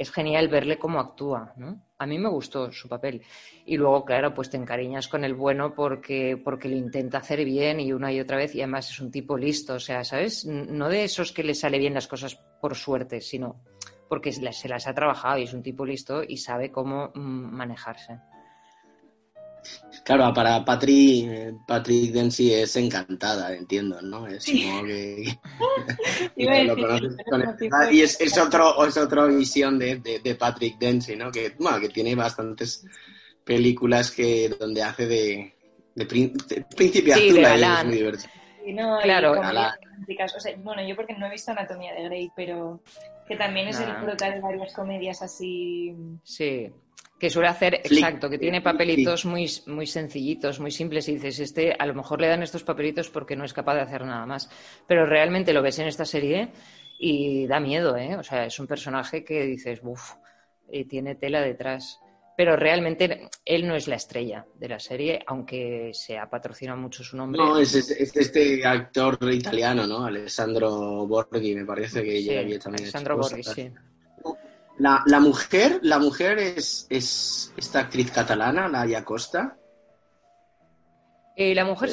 es 0.00 0.10
genial 0.10 0.48
verle 0.48 0.78
cómo 0.78 0.98
actúa, 0.98 1.52
¿no? 1.58 1.78
A 1.98 2.06
mí 2.06 2.18
me 2.18 2.30
gustó 2.30 2.72
su 2.72 2.88
papel. 2.88 3.20
Y 3.66 3.76
luego, 3.76 4.02
claro, 4.06 4.32
pues 4.32 4.48
te 4.48 4.56
encariñas 4.56 5.08
con 5.08 5.24
el 5.24 5.34
bueno 5.34 5.74
porque, 5.74 6.40
porque 6.42 6.70
lo 6.70 6.76
intenta 6.76 7.18
hacer 7.18 7.44
bien 7.44 7.80
y 7.80 7.92
una 7.92 8.10
y 8.10 8.18
otra 8.18 8.38
vez, 8.38 8.54
y 8.54 8.62
además 8.62 8.88
es 8.88 8.98
un 8.98 9.10
tipo 9.10 9.36
listo, 9.36 9.74
o 9.74 9.78
sea, 9.78 10.02
¿sabes? 10.02 10.46
No 10.46 10.88
de 10.88 11.04
esos 11.04 11.32
que 11.32 11.44
le 11.44 11.54
sale 11.54 11.78
bien 11.78 11.92
las 11.92 12.08
cosas 12.08 12.34
por 12.62 12.74
suerte, 12.76 13.20
sino 13.20 13.60
porque 14.08 14.32
se 14.32 14.68
las 14.68 14.86
ha 14.86 14.94
trabajado 14.94 15.36
y 15.36 15.42
es 15.42 15.52
un 15.52 15.62
tipo 15.62 15.84
listo 15.84 16.22
y 16.26 16.38
sabe 16.38 16.72
cómo 16.72 17.12
mm, 17.14 17.54
manejarse. 17.54 18.20
Claro, 20.04 20.32
para 20.32 20.64
Patrick, 20.64 21.54
Patrick 21.66 22.12
Dempsey 22.12 22.52
es 22.54 22.74
encantada, 22.76 23.54
entiendo, 23.54 24.00
¿no? 24.02 24.26
Es 24.26 24.46
como 24.46 24.84
que... 24.84 25.38
y 26.36 28.00
es, 28.00 28.20
es, 28.20 28.38
otro, 28.38 28.84
es 28.86 28.96
otra 28.96 29.26
visión 29.26 29.78
de, 29.78 29.98
de, 29.98 30.34
Patrick 30.34 30.78
Dempsey, 30.78 31.16
¿no? 31.16 31.30
Que, 31.30 31.54
bueno, 31.58 31.78
que 31.80 31.90
tiene 31.90 32.14
bastantes 32.14 32.84
películas 33.44 34.10
que 34.10 34.48
donde 34.48 34.82
hace 34.82 35.06
de, 35.06 35.54
de, 35.94 36.06
príncipe 36.06 37.14
sí, 37.14 37.28
azul 37.28 37.44
es 37.44 37.84
muy 37.84 37.96
divertido. 37.96 38.98
claro, 39.02 39.32
o 39.32 40.40
sea, 40.40 40.56
bueno, 40.58 40.86
yo 40.86 40.96
porque 40.96 41.14
no 41.14 41.26
he 41.26 41.30
visto 41.30 41.50
Anatomía 41.50 41.94
de 41.94 42.04
Grey, 42.04 42.32
pero 42.34 42.80
que 43.28 43.36
también 43.36 43.68
es 43.68 43.78
el 43.80 43.94
prota 43.96 44.30
de 44.30 44.40
varias 44.40 44.72
comedias 44.74 45.22
así. 45.22 45.94
Sí, 46.24 46.72
que 47.20 47.28
suele 47.28 47.48
hacer, 47.48 47.74
exacto, 47.74 48.30
que 48.30 48.38
tiene 48.38 48.62
papelitos 48.62 49.26
muy, 49.26 49.48
muy 49.66 49.86
sencillitos, 49.86 50.58
muy 50.58 50.70
simples 50.70 51.06
y 51.08 51.14
dices, 51.14 51.38
este 51.38 51.76
a 51.78 51.84
lo 51.84 51.94
mejor 51.94 52.18
le 52.18 52.28
dan 52.28 52.42
estos 52.42 52.64
papelitos 52.64 53.10
porque 53.10 53.36
no 53.36 53.44
es 53.44 53.52
capaz 53.52 53.74
de 53.74 53.82
hacer 53.82 54.06
nada 54.06 54.24
más. 54.24 54.48
Pero 54.88 55.04
realmente 55.04 55.52
lo 55.52 55.60
ves 55.60 55.78
en 55.80 55.86
esta 55.86 56.06
serie 56.06 56.48
y 56.98 57.46
da 57.46 57.60
miedo, 57.60 57.94
¿eh? 57.98 58.16
O 58.16 58.22
sea, 58.22 58.46
es 58.46 58.58
un 58.58 58.66
personaje 58.66 59.22
que 59.22 59.42
dices, 59.44 59.80
uff, 59.82 60.14
eh, 60.72 60.86
tiene 60.86 61.14
tela 61.14 61.42
detrás. 61.42 62.00
Pero 62.38 62.56
realmente 62.56 63.28
él 63.44 63.68
no 63.68 63.74
es 63.74 63.86
la 63.86 63.96
estrella 63.96 64.46
de 64.54 64.68
la 64.68 64.78
serie, 64.78 65.22
aunque 65.26 65.90
se 65.92 66.16
ha 66.16 66.30
patrocinado 66.30 66.78
mucho 66.78 67.04
su 67.04 67.18
nombre. 67.18 67.38
No, 67.38 67.58
es, 67.58 67.74
este 67.74 68.64
actor 68.64 69.18
italiano, 69.30 69.86
¿no? 69.86 70.06
Alessandro 70.06 71.06
Borghi, 71.06 71.54
me 71.54 71.66
parece 71.66 72.02
que 72.02 72.22
ya 72.22 72.40
había 72.40 72.58
también. 72.58 72.84
Alessandro 72.84 73.18
Borghi, 73.18 73.42
sí. 73.42 73.70
La, 74.80 75.02
la, 75.04 75.20
mujer, 75.20 75.78
la 75.82 75.98
mujer 75.98 76.38
es, 76.38 76.86
es 76.88 77.52
esta 77.54 77.80
actriz 77.80 78.10
catalana, 78.10 78.66
Laia 78.66 79.04
Costa. 79.04 79.58
Eh, 81.36 81.54
la 81.54 81.66
mujer 81.66 81.90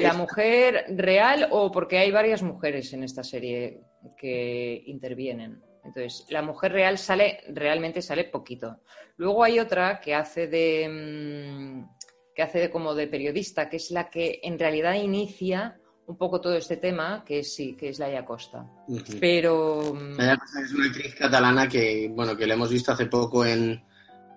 la 0.00 0.12
mujer 0.14 0.84
real 0.96 1.48
o 1.52 1.70
porque 1.70 1.98
hay 1.98 2.10
varias 2.10 2.42
mujeres 2.42 2.92
en 2.92 3.04
esta 3.04 3.22
serie 3.22 3.82
que 4.16 4.82
intervienen. 4.86 5.62
Entonces, 5.84 6.26
la 6.28 6.42
mujer 6.42 6.72
real 6.72 6.98
sale, 6.98 7.40
realmente 7.48 8.02
sale 8.02 8.24
poquito. 8.24 8.80
Luego 9.16 9.44
hay 9.44 9.60
otra 9.60 10.00
que 10.00 10.14
hace 10.14 10.48
de 10.48 10.88
mm, 10.88 12.34
que 12.34 12.42
hace 12.42 12.58
de 12.58 12.70
como 12.70 12.96
de 12.96 13.06
periodista, 13.06 13.68
que 13.68 13.76
es 13.76 13.92
la 13.92 14.10
que 14.10 14.40
en 14.42 14.58
realidad 14.58 14.94
inicia 14.94 15.78
un 16.06 16.16
poco 16.16 16.40
todo 16.40 16.54
este 16.56 16.76
tema, 16.76 17.24
que 17.24 17.42
sí, 17.42 17.76
que 17.76 17.88
es 17.88 17.98
Laia 17.98 18.24
Costa. 18.24 18.66
Pero... 19.20 19.96
Laia 20.16 20.36
Costa 20.36 20.60
es 20.60 20.72
una 20.72 20.86
actriz 20.86 21.14
catalana 21.14 21.68
que, 21.68 22.10
bueno, 22.14 22.36
que 22.36 22.46
la 22.46 22.54
hemos 22.54 22.70
visto 22.70 22.92
hace 22.92 23.06
poco 23.06 23.44
en, 23.44 23.82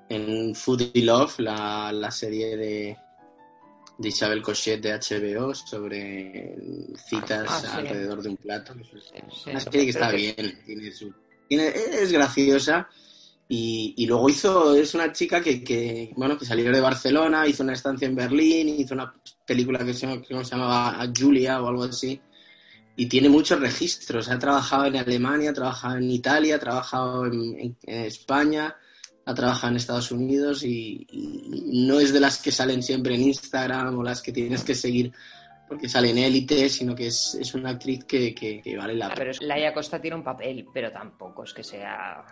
en 0.10 0.56
Food 0.56 0.92
Love, 0.96 1.40
la, 1.40 2.10
serie 2.12 2.56
de, 2.56 2.98
de 3.98 4.08
Isabel 4.08 4.42
Cochet 4.42 4.82
de 4.82 4.94
HBO 4.94 5.54
sobre 5.54 6.56
citas 7.08 7.66
ah, 7.66 7.78
alrededor 7.78 8.22
de 8.22 8.30
un 8.30 8.38
plato. 8.38 8.74
Es 8.80 9.48
una 9.48 9.60
serie 9.60 9.84
que 9.84 9.90
está 9.90 10.12
bien, 10.12 10.60
tiene 10.66 10.92
su, 10.92 11.14
tiene, 11.48 11.68
es 11.68 12.12
graciosa 12.12 12.88
y, 13.50 14.06
luego 14.06 14.30
hizo, 14.30 14.76
es 14.76 14.94
una 14.94 15.14
chica 15.14 15.42
que, 15.42 16.12
bueno, 16.18 16.38
que 16.38 16.46
salió 16.46 16.70
de 16.70 16.82
Barcelona, 16.82 17.48
hizo 17.48 17.64
una 17.64 17.74
estancia 17.74 18.06
en 18.06 18.16
Berlín, 18.16 18.68
hizo 18.68 18.94
una 18.94 19.14
película 19.46 19.86
que 19.86 19.94
se, 19.94 20.06
llamaba 20.44 21.08
Julia 21.18 21.62
o 21.62 21.70
algo 21.70 21.84
así, 21.86 22.20
y 22.98 23.06
tiene 23.06 23.30
muchos 23.30 23.62
registros. 23.62 24.30
Ha 24.30 24.38
trabajado 24.38 24.88
en 24.88 24.98
Alemania, 24.98 25.52
ha 25.52 25.54
trabajado 25.54 25.96
en 25.96 26.12
Italia, 26.12 26.58
ha 26.58 26.60
trabajado 26.60 27.26
en, 27.26 27.78
España, 27.84 28.76
ha 29.26 29.34
trabajado 29.34 29.72
en 29.72 29.78
Estados 29.78 30.12
Unidos 30.12 30.64
y, 30.64 31.08
no 31.72 32.02
es 32.02 32.12
de 32.12 32.20
las 32.20 32.42
que 32.42 32.52
salen 32.52 32.84
siempre 32.84 33.16
en 33.16 33.22
Instagram 33.22 33.98
o 33.98 34.04
las 34.04 34.22
que 34.22 34.34
tienes 34.34 34.64
que 34.64 34.76
seguir 34.76 35.14
porque 35.70 35.90
sale 35.90 36.12
en 36.12 36.18
élite, 36.18 36.70
sino 36.70 36.96
que 36.96 37.08
es, 37.08 37.54
una 37.54 37.72
actriz 37.72 38.04
que, 38.06 38.62
vale 38.78 38.96
la 38.96 39.08
ah, 39.08 39.14
pena. 39.14 39.32
Pero 39.32 39.48
Laia 39.48 39.74
Costa 39.74 40.02
tiene 40.02 40.16
un 40.18 40.24
papel, 40.24 40.66
pero 40.74 40.92
tampoco 40.92 41.44
es 41.44 41.54
que 41.54 41.64
sea 41.64 42.26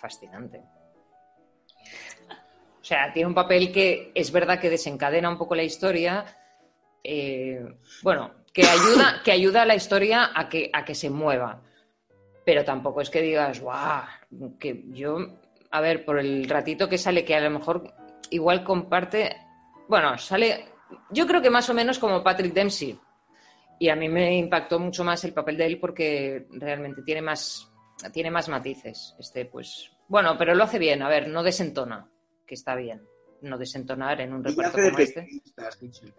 fascinante. 0.00 0.62
O 2.80 2.84
sea, 2.84 3.12
tiene 3.12 3.28
un 3.28 3.34
papel 3.34 3.70
que 3.70 4.10
es 4.14 4.32
verdad 4.32 4.58
que 4.58 4.70
desencadena 4.70 5.28
un 5.28 5.38
poco 5.38 5.54
la 5.54 5.62
historia. 5.62 6.24
Eh, 7.04 7.62
bueno, 8.02 8.40
que 8.52 8.62
ayuda, 8.62 9.20
que 9.24 9.32
ayuda 9.32 9.62
a 9.62 9.66
la 9.66 9.74
historia 9.74 10.30
a 10.34 10.48
que, 10.48 10.70
a 10.72 10.84
que 10.84 10.94
se 10.94 11.10
mueva. 11.10 11.62
Pero 12.44 12.64
tampoco 12.64 13.00
es 13.00 13.10
que 13.10 13.22
digas, 13.22 13.60
guau, 13.60 14.58
que 14.58 14.84
yo, 14.88 15.18
a 15.70 15.80
ver, 15.80 16.04
por 16.04 16.18
el 16.18 16.48
ratito 16.48 16.88
que 16.88 16.98
sale, 16.98 17.24
que 17.24 17.36
a 17.36 17.40
lo 17.40 17.50
mejor 17.50 17.94
igual 18.30 18.64
comparte, 18.64 19.36
bueno, 19.88 20.16
sale, 20.16 20.64
yo 21.10 21.26
creo 21.26 21.42
que 21.42 21.50
más 21.50 21.68
o 21.68 21.74
menos 21.74 21.98
como 21.98 22.22
Patrick 22.22 22.54
Dempsey. 22.54 22.98
Y 23.78 23.88
a 23.88 23.96
mí 23.96 24.08
me 24.08 24.36
impactó 24.36 24.78
mucho 24.78 25.04
más 25.04 25.24
el 25.24 25.32
papel 25.32 25.56
de 25.56 25.66
él 25.66 25.78
porque 25.78 26.46
realmente 26.50 27.02
tiene 27.02 27.22
más, 27.22 27.69
tiene 28.12 28.30
más 28.30 28.48
matices. 28.48 29.14
Este, 29.18 29.44
pues, 29.44 29.90
bueno, 30.08 30.36
pero 30.38 30.54
lo 30.54 30.64
hace 30.64 30.78
bien, 30.78 31.02
a 31.02 31.08
ver, 31.08 31.28
no 31.28 31.42
desentona, 31.42 32.08
que 32.46 32.54
está 32.54 32.74
bien, 32.74 33.02
no 33.42 33.58
desentonar 33.58 34.20
en 34.20 34.32
un 34.32 34.44
reparto 34.44 34.78
como 34.78 34.98
este. 34.98 35.28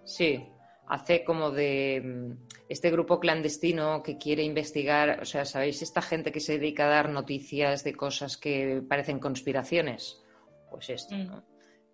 Sí, 0.03 0.45
hace 0.88 1.23
como 1.23 1.51
de 1.51 2.01
mm, 2.03 2.31
este 2.69 2.91
grupo 2.91 3.19
clandestino 3.19 4.03
que 4.03 4.17
quiere 4.17 4.43
investigar, 4.43 5.21
o 5.21 5.25
sea, 5.25 5.45
¿sabéis? 5.45 5.81
Esta 5.81 6.01
gente 6.01 6.31
que 6.31 6.39
se 6.39 6.59
dedica 6.59 6.85
a 6.85 6.89
dar 6.89 7.09
noticias 7.09 7.83
de 7.83 7.95
cosas 7.95 8.38
que 8.38 8.83
parecen 8.88 9.19
conspiraciones. 9.19 10.21
Pues 10.69 10.89
esto, 10.89 11.15
Mm. 11.15 11.27
¿no? 11.27 11.43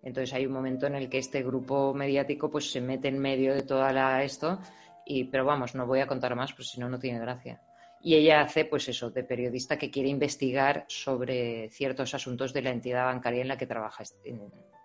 Entonces 0.02 0.32
hay 0.34 0.46
un 0.46 0.52
momento 0.52 0.86
en 0.86 0.94
el 0.94 1.08
que 1.08 1.18
este 1.18 1.42
grupo 1.42 1.92
mediático 1.92 2.50
pues 2.50 2.70
se 2.70 2.80
mete 2.80 3.08
en 3.08 3.18
medio 3.18 3.52
de 3.54 3.62
toda 3.62 3.92
la 3.92 4.22
esto 4.22 4.60
y 5.04 5.24
pero 5.24 5.44
vamos, 5.44 5.74
no 5.74 5.86
voy 5.86 6.00
a 6.00 6.06
contar 6.06 6.36
más 6.36 6.52
porque 6.52 6.64
si 6.64 6.80
no 6.80 6.88
no 6.88 6.98
tiene 6.98 7.18
gracia. 7.18 7.60
Y 8.00 8.14
ella 8.14 8.42
hace 8.42 8.64
pues 8.64 8.88
eso, 8.88 9.10
de 9.10 9.24
periodista 9.24 9.76
que 9.76 9.90
quiere 9.90 10.08
investigar 10.08 10.84
sobre 10.88 11.68
ciertos 11.70 12.14
asuntos 12.14 12.52
de 12.52 12.62
la 12.62 12.70
entidad 12.70 13.06
bancaria 13.06 13.42
en 13.42 13.48
la 13.48 13.58
que 13.58 13.66
trabaja 13.66 14.02
este- 14.02 14.38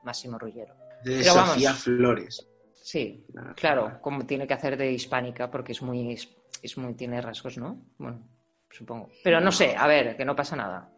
Máximo 0.04 0.38
Rullero. 0.38 0.76
De 1.04 1.20
Pero 1.20 1.36
vamos. 1.36 1.54
Sofía 1.54 1.74
Flores. 1.74 2.48
Sí, 2.74 3.26
Ah, 3.38 3.54
claro, 3.56 4.00
como 4.02 4.26
tiene 4.26 4.46
que 4.46 4.54
hacer 4.54 4.76
de 4.78 4.92
hispánica 4.92 5.50
porque 5.50 5.72
es 5.72 5.82
muy 5.82 6.12
es, 6.14 6.28
es 6.62 6.78
muy 6.78 6.94
tiene 6.96 7.22
rasgos, 7.22 7.58
¿no? 7.58 7.86
Bueno, 7.98 8.28
supongo. 8.70 9.10
Pero 9.24 9.40
no 9.40 9.52
sé, 9.52 9.74
a 9.78 9.88
ver, 9.88 10.18
que 10.18 10.26
no 10.26 10.36
pasa 10.36 10.56
nada. 10.58 10.90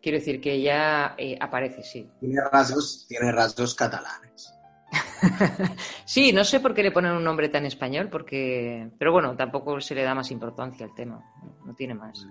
Quiero 0.00 0.16
decir 0.16 0.40
que 0.40 0.52
ella 0.54 1.14
eh, 1.18 1.36
aparece, 1.38 1.82
sí. 1.82 2.08
Tiene 2.20 2.40
rasgos, 2.50 3.04
tiene 3.06 3.30
rasgos 3.32 3.74
catalanes. 3.74 4.54
Sí, 6.04 6.32
no 6.32 6.44
sé 6.44 6.60
por 6.60 6.74
qué 6.74 6.82
le 6.82 6.90
ponen 6.90 7.12
un 7.12 7.24
nombre 7.24 7.48
tan 7.48 7.66
español, 7.66 8.08
porque. 8.10 8.88
Pero 8.98 9.12
bueno, 9.12 9.36
tampoco 9.36 9.80
se 9.80 9.94
le 9.94 10.02
da 10.02 10.14
más 10.14 10.30
importancia 10.30 10.86
al 10.86 10.94
tema. 10.94 11.22
No 11.64 11.74
tiene 11.74 11.94
más. 11.94 12.26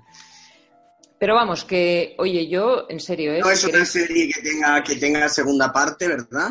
Pero 1.17 1.35
vamos, 1.35 1.65
que, 1.65 2.15
oye, 2.17 2.47
yo, 2.47 2.85
en 2.89 2.99
serio, 2.99 3.33
¿eh? 3.33 3.39
No 3.39 3.51
es 3.51 3.63
una 3.65 3.85
serie 3.85 4.31
que 4.33 4.41
tenga, 4.41 4.81
que 4.83 4.95
tenga 4.95 5.27
segunda 5.27 5.71
parte, 5.71 6.07
¿verdad? 6.07 6.49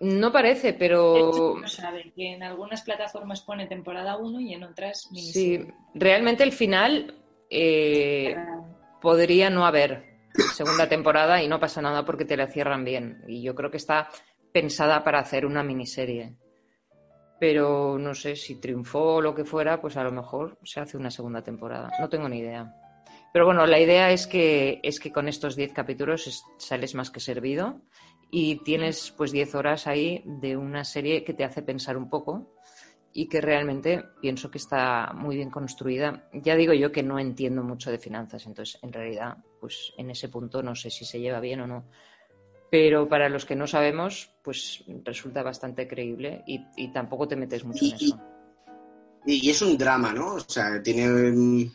No 0.00 0.32
parece, 0.32 0.74
pero. 0.74 1.56
no 1.60 1.68
sabe 1.68 2.12
que 2.14 2.34
en 2.34 2.42
algunas 2.42 2.82
plataformas 2.82 3.40
pone 3.40 3.66
temporada 3.66 4.16
1 4.16 4.40
y 4.40 4.54
en 4.54 4.64
otras 4.64 5.08
Sí, 5.14 5.66
realmente 5.94 6.42
el 6.42 6.52
final 6.52 7.14
eh, 7.48 8.36
podría 9.00 9.48
no 9.48 9.66
haber 9.66 10.14
segunda 10.52 10.88
temporada 10.88 11.42
y 11.42 11.48
no 11.48 11.60
pasa 11.60 11.80
nada 11.80 12.04
porque 12.04 12.24
te 12.24 12.36
la 12.36 12.48
cierran 12.48 12.84
bien. 12.84 13.22
Y 13.28 13.42
yo 13.42 13.54
creo 13.54 13.70
que 13.70 13.76
está 13.76 14.08
pensada 14.54 15.02
para 15.02 15.18
hacer 15.18 15.44
una 15.44 15.64
miniserie. 15.64 16.36
Pero 17.40 17.98
no 17.98 18.14
sé 18.14 18.36
si 18.36 18.60
triunfó 18.60 19.16
o 19.16 19.20
lo 19.20 19.34
que 19.34 19.44
fuera, 19.44 19.80
pues 19.80 19.96
a 19.96 20.04
lo 20.04 20.12
mejor 20.12 20.56
se 20.62 20.78
hace 20.80 20.96
una 20.96 21.10
segunda 21.10 21.42
temporada. 21.42 21.90
No 21.98 22.08
tengo 22.08 22.28
ni 22.28 22.38
idea. 22.38 22.72
Pero 23.32 23.46
bueno, 23.46 23.66
la 23.66 23.80
idea 23.80 24.12
es 24.12 24.28
que, 24.28 24.78
es 24.84 25.00
que 25.00 25.10
con 25.10 25.26
estos 25.26 25.56
10 25.56 25.72
capítulos 25.72 26.28
es- 26.28 26.44
sales 26.58 26.94
más 26.94 27.10
que 27.10 27.18
servido 27.18 27.80
y 28.30 28.62
tienes 28.62 29.12
pues 29.16 29.32
10 29.32 29.56
horas 29.56 29.88
ahí 29.88 30.22
de 30.24 30.56
una 30.56 30.84
serie 30.84 31.24
que 31.24 31.34
te 31.34 31.42
hace 31.44 31.62
pensar 31.62 31.96
un 31.96 32.08
poco 32.08 32.52
y 33.12 33.28
que 33.28 33.40
realmente 33.40 34.04
pienso 34.20 34.50
que 34.52 34.58
está 34.58 35.12
muy 35.14 35.34
bien 35.34 35.50
construida. 35.50 36.28
Ya 36.32 36.54
digo 36.54 36.72
yo 36.72 36.92
que 36.92 37.02
no 37.02 37.18
entiendo 37.18 37.64
mucho 37.64 37.90
de 37.90 37.98
finanzas, 37.98 38.46
entonces 38.46 38.78
en 38.82 38.92
realidad, 38.92 39.36
pues 39.60 39.92
en 39.98 40.10
ese 40.10 40.28
punto 40.28 40.62
no 40.62 40.76
sé 40.76 40.90
si 40.90 41.04
se 41.04 41.18
lleva 41.20 41.40
bien 41.40 41.60
o 41.60 41.66
no. 41.66 41.88
Pero 42.70 43.08
para 43.08 43.28
los 43.28 43.44
que 43.44 43.54
no 43.54 43.66
sabemos, 43.66 44.30
pues 44.42 44.82
resulta 45.04 45.42
bastante 45.42 45.86
creíble 45.86 46.42
y, 46.46 46.60
y 46.76 46.92
tampoco 46.92 47.28
te 47.28 47.36
metes 47.36 47.64
mucho 47.64 47.84
en 47.84 47.90
Y- 47.90 47.94
eso. 48.04 48.20
Y, 49.26 49.46
y 49.46 49.50
es 49.50 49.62
un 49.62 49.78
drama, 49.78 50.12
¿no? 50.12 50.34
O 50.34 50.40
sea, 50.40 50.82
tiene, 50.82 51.06
mm, 51.08 51.70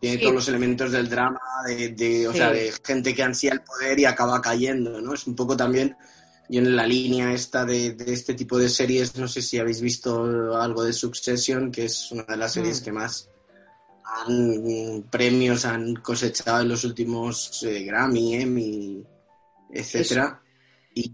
tiene 0.00 0.16
Sí. 0.16 0.22
todos 0.22 0.34
los 0.34 0.48
elementos 0.48 0.92
del 0.92 1.08
drama, 1.08 1.40
de, 1.66 1.90
de- 1.90 2.28
o 2.28 2.32
Sí. 2.32 2.38
sea, 2.38 2.50
de 2.50 2.72
gente 2.84 3.14
que 3.14 3.22
ansía 3.22 3.52
el 3.52 3.62
poder 3.62 3.98
y 3.98 4.04
acaba 4.04 4.40
cayendo, 4.42 5.00
¿no? 5.00 5.14
Es 5.14 5.26
un 5.26 5.34
poco 5.34 5.56
también, 5.56 5.96
yo 6.48 6.60
en 6.60 6.76
la 6.76 6.86
línea 6.86 7.32
esta 7.32 7.64
de, 7.64 7.92
de 7.94 8.12
este 8.12 8.34
tipo 8.34 8.58
de 8.58 8.68
series, 8.68 9.16
no 9.16 9.28
sé 9.28 9.40
si 9.40 9.58
habéis 9.58 9.80
visto 9.80 10.56
algo 10.60 10.82
de 10.84 10.92
Succession, 10.92 11.70
que 11.70 11.86
es 11.86 12.10
una 12.12 12.24
de 12.24 12.36
las 12.36 12.52
series 12.52 12.80
Mm. 12.80 12.84
que 12.84 12.92
más 12.92 13.30
han, 14.04 15.04
premios 15.10 15.64
han 15.64 15.94
cosechado 15.96 16.60
en 16.62 16.68
los 16.68 16.84
últimos 16.84 17.62
eh, 17.62 17.82
Grammy, 17.84 18.34
Emmy, 18.34 19.04
etcétera. 19.72 20.42
Y, 20.94 21.12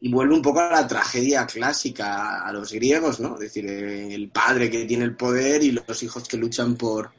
y 0.00 0.12
vuelve 0.12 0.34
un 0.34 0.42
poco 0.42 0.60
a 0.60 0.70
la 0.70 0.86
tragedia 0.86 1.46
clásica, 1.46 2.44
a 2.46 2.52
los 2.52 2.72
griegos, 2.72 3.20
¿no? 3.20 3.34
Es 3.34 3.40
decir, 3.40 3.66
eh, 3.66 4.14
el 4.14 4.30
padre 4.30 4.70
que 4.70 4.84
tiene 4.84 5.04
el 5.04 5.16
poder 5.16 5.62
y 5.62 5.72
los 5.72 6.02
hijos 6.02 6.26
que 6.28 6.36
luchan 6.36 6.76
por, 6.76 7.10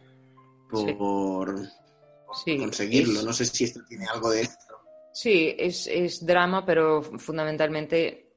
por 0.70 1.60
Sí, 2.44 2.58
conseguirlo. 2.58 3.20
es- 3.20 3.26
No 3.26 3.34
sé 3.34 3.46
si 3.46 3.64
esto 3.66 3.82
tiene 3.88 4.06
algo 4.08 4.30
de 4.32 4.42
esto. 4.42 4.76
Sí, 5.14 5.56
es, 5.58 5.88
es 5.88 6.26
drama, 6.26 6.66
pero 6.66 7.02
fundamentalmente 7.02 8.34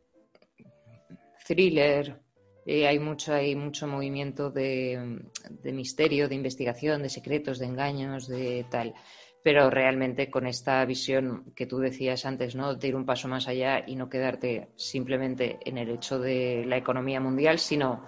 thriller. 1.46 2.20
Eh, 2.66 2.86
hay 2.86 2.98
mucho, 2.98 3.32
hay 3.32 3.56
mucho 3.56 3.86
movimiento 3.86 4.50
de, 4.50 5.20
de 5.48 5.72
misterio, 5.72 6.28
de 6.28 6.34
investigación, 6.34 7.02
de 7.02 7.08
secretos, 7.08 7.58
de 7.58 7.64
engaños, 7.66 8.28
de 8.28 8.66
tal. 8.70 8.94
Pero 9.42 9.70
realmente 9.70 10.30
con 10.30 10.46
esta 10.46 10.84
visión 10.84 11.52
que 11.54 11.66
tú 11.66 11.78
decías 11.78 12.26
antes, 12.26 12.54
¿no? 12.54 12.74
De 12.74 12.88
ir 12.88 12.96
un 12.96 13.06
paso 13.06 13.28
más 13.28 13.48
allá 13.48 13.84
y 13.86 13.96
no 13.96 14.08
quedarte 14.08 14.68
simplemente 14.76 15.58
en 15.64 15.78
el 15.78 15.90
hecho 15.90 16.18
de 16.18 16.64
la 16.66 16.76
economía 16.76 17.20
mundial, 17.20 17.58
sino 17.58 18.04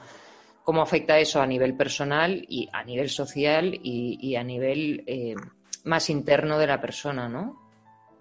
cómo 0.65 0.83
afecta 0.83 1.19
eso 1.19 1.41
a 1.41 1.47
nivel 1.47 1.77
personal 1.77 2.45
y 2.49 2.69
a 2.73 2.85
nivel 2.85 3.09
social 3.09 3.73
y, 3.75 4.19
y 4.21 4.37
a 4.37 4.43
nivel 4.43 5.05
eh, 5.07 5.35
más 5.85 6.11
interno 6.11 6.59
de 6.59 6.67
la 6.67 6.81
persona, 6.81 7.29
¿no? 7.29 7.71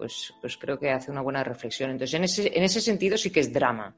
pues, 0.00 0.32
pues 0.40 0.56
creo 0.56 0.78
que 0.78 0.90
hace 0.90 1.10
una 1.10 1.20
buena 1.20 1.44
reflexión. 1.44 1.90
Entonces, 1.90 2.14
en 2.14 2.24
ese, 2.24 2.56
en 2.56 2.64
ese 2.64 2.80
sentido 2.80 3.18
sí 3.18 3.30
que 3.30 3.40
es 3.40 3.52
drama. 3.52 3.94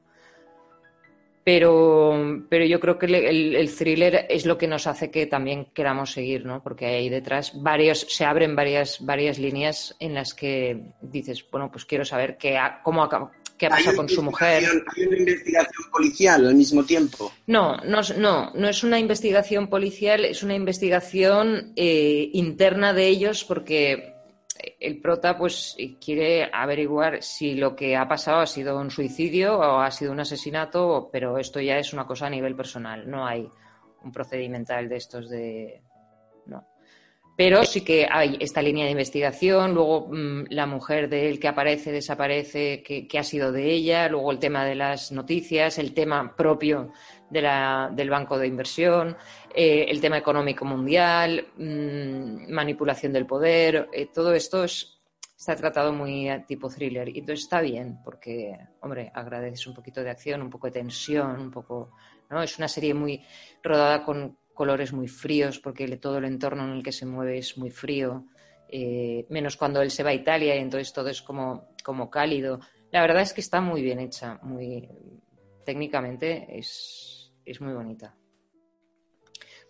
Pero, 1.43 2.43
pero 2.49 2.65
yo 2.65 2.79
creo 2.79 2.97
que 2.97 3.05
el, 3.05 3.15
el- 3.15 3.55
el 3.55 3.75
thriller 3.75 4.25
es 4.29 4.45
lo 4.45 4.57
que 4.57 4.67
nos 4.67 4.87
hace 4.87 5.11
que 5.11 5.25
también 5.25 5.65
queramos 5.73 6.11
seguir, 6.11 6.45
¿no? 6.45 6.63
Porque 6.63 6.85
ahí 6.85 7.09
detrás 7.09 7.51
varios, 7.61 8.01
se 8.09 8.23
abren 8.25 8.55
varias, 8.55 8.99
varias 9.05 9.39
líneas 9.39 9.95
en 9.99 10.13
las 10.13 10.33
que 10.33 10.81
dices, 11.01 11.45
bueno, 11.51 11.69
pues 11.71 11.85
quiero 11.85 12.05
saber 12.05 12.37
qué 12.37 12.57
ha, 12.57 12.81
cómo 12.81 13.03
ha, 13.03 13.31
qué 13.57 13.65
ha 13.65 13.69
pasado 13.69 13.97
con 13.97 14.07
su 14.09 14.23
mujer. 14.23 14.63
Hay 14.95 15.05
una 15.05 15.17
investigación 15.17 15.91
policial 15.91 16.47
al 16.47 16.55
mismo 16.55 16.83
tiempo. 16.85 17.31
No, 17.47 17.75
no, 17.77 17.99
no, 18.17 18.51
no 18.55 18.69
es 18.69 18.83
una 18.83 18.97
investigación 18.99 19.67
policial, 19.67 20.23
es 20.25 20.43
una 20.43 20.55
investigación 20.55 21.73
eh, 21.75 22.29
interna 22.33 22.93
de 22.93 23.07
ellos 23.07 23.43
porque 23.43 24.12
el 24.79 25.01
prota 25.01 25.37
pues 25.37 25.75
quiere 26.03 26.49
averiguar 26.51 27.21
si 27.21 27.55
lo 27.55 27.75
que 27.75 27.95
ha 27.95 28.07
pasado 28.07 28.39
ha 28.39 28.45
sido 28.45 28.79
un 28.79 28.91
suicidio 28.91 29.57
o 29.57 29.79
ha 29.79 29.91
sido 29.91 30.11
un 30.11 30.19
asesinato, 30.19 31.09
pero 31.11 31.37
esto 31.37 31.59
ya 31.59 31.77
es 31.77 31.93
una 31.93 32.05
cosa 32.05 32.27
a 32.27 32.29
nivel 32.29 32.55
personal, 32.55 33.09
no 33.09 33.25
hay 33.25 33.49
un 34.03 34.11
procedimental 34.11 34.89
de 34.89 34.95
estos 34.95 35.29
de... 35.29 35.81
Pero 37.35 37.63
sí 37.65 37.81
que 37.81 38.07
hay 38.09 38.37
esta 38.39 38.61
línea 38.61 38.85
de 38.85 38.91
investigación, 38.91 39.73
luego 39.73 40.07
mm, 40.11 40.45
la 40.49 40.67
mujer 40.67 41.09
de 41.09 41.29
él 41.29 41.39
que 41.39 41.47
aparece, 41.47 41.91
desaparece, 41.91 42.83
que, 42.83 43.07
ha 43.17 43.23
sido 43.23 43.51
de 43.51 43.71
ella, 43.71 44.07
luego 44.07 44.31
el 44.31 44.37
tema 44.37 44.63
de 44.65 44.75
las 44.75 45.11
noticias, 45.11 45.79
el 45.79 45.93
tema 45.93 46.35
propio 46.35 46.91
del 47.29 48.09
banco 48.11 48.37
de 48.37 48.45
inversión, 48.45 49.17
eh, 49.55 49.85
el 49.89 49.99
tema 49.99 50.19
económico 50.19 50.65
mundial, 50.65 51.47
mm, 51.57 52.51
manipulación 52.51 53.11
del 53.11 53.25
poder, 53.25 53.89
eh, 53.91 54.05
todo 54.13 54.33
esto 54.35 54.63
es- 54.63 55.01
está 55.35 55.55
tratado 55.55 55.91
muy 55.91 56.29
tipo 56.47 56.69
thriller 56.69 57.09
y 57.09 57.19
entonces 57.19 57.45
está 57.45 57.59
bien 57.61 57.97
porque, 58.03 58.55
hombre, 58.81 59.11
agradeces 59.13 59.65
un 59.65 59.73
poquito 59.73 60.03
de 60.03 60.11
acción, 60.11 60.43
un 60.43 60.51
poco 60.51 60.67
de 60.67 60.73
tensión, 60.73 61.39
un 61.39 61.51
poco, 61.51 61.93
¿no? 62.29 62.43
Es 62.43 62.57
una 62.59 62.67
serie 62.67 62.93
muy 62.93 63.19
rodada 63.63 64.03
con 64.05 64.37
colores 64.53 64.93
muy 64.93 65.07
fríos 65.07 65.59
porque 65.59 65.87
todo 65.97 66.17
el 66.19 66.25
entorno 66.25 66.63
en 66.65 66.71
el 66.71 66.83
que 66.83 66.91
se 66.91 67.05
mueve 67.05 67.37
es 67.39 67.57
muy 67.57 67.71
frío, 67.71 68.25
eh, 68.69 69.25
menos 69.29 69.57
cuando 69.57 69.81
él 69.81 69.91
se 69.91 70.03
va 70.03 70.11
a 70.11 70.13
Italia 70.15 70.55
y 70.55 70.59
entonces 70.59 70.93
todo 70.93 71.09
es 71.09 71.21
como, 71.21 71.69
como 71.83 72.09
cálido. 72.09 72.59
La 72.91 73.01
verdad 73.01 73.21
es 73.23 73.33
que 73.33 73.41
está 73.41 73.61
muy 73.61 73.81
bien 73.81 73.99
hecha, 73.99 74.39
muy 74.43 74.87
técnicamente 75.65 76.47
es, 76.57 77.31
es 77.45 77.59
muy 77.61 77.73
bonita. 77.73 78.15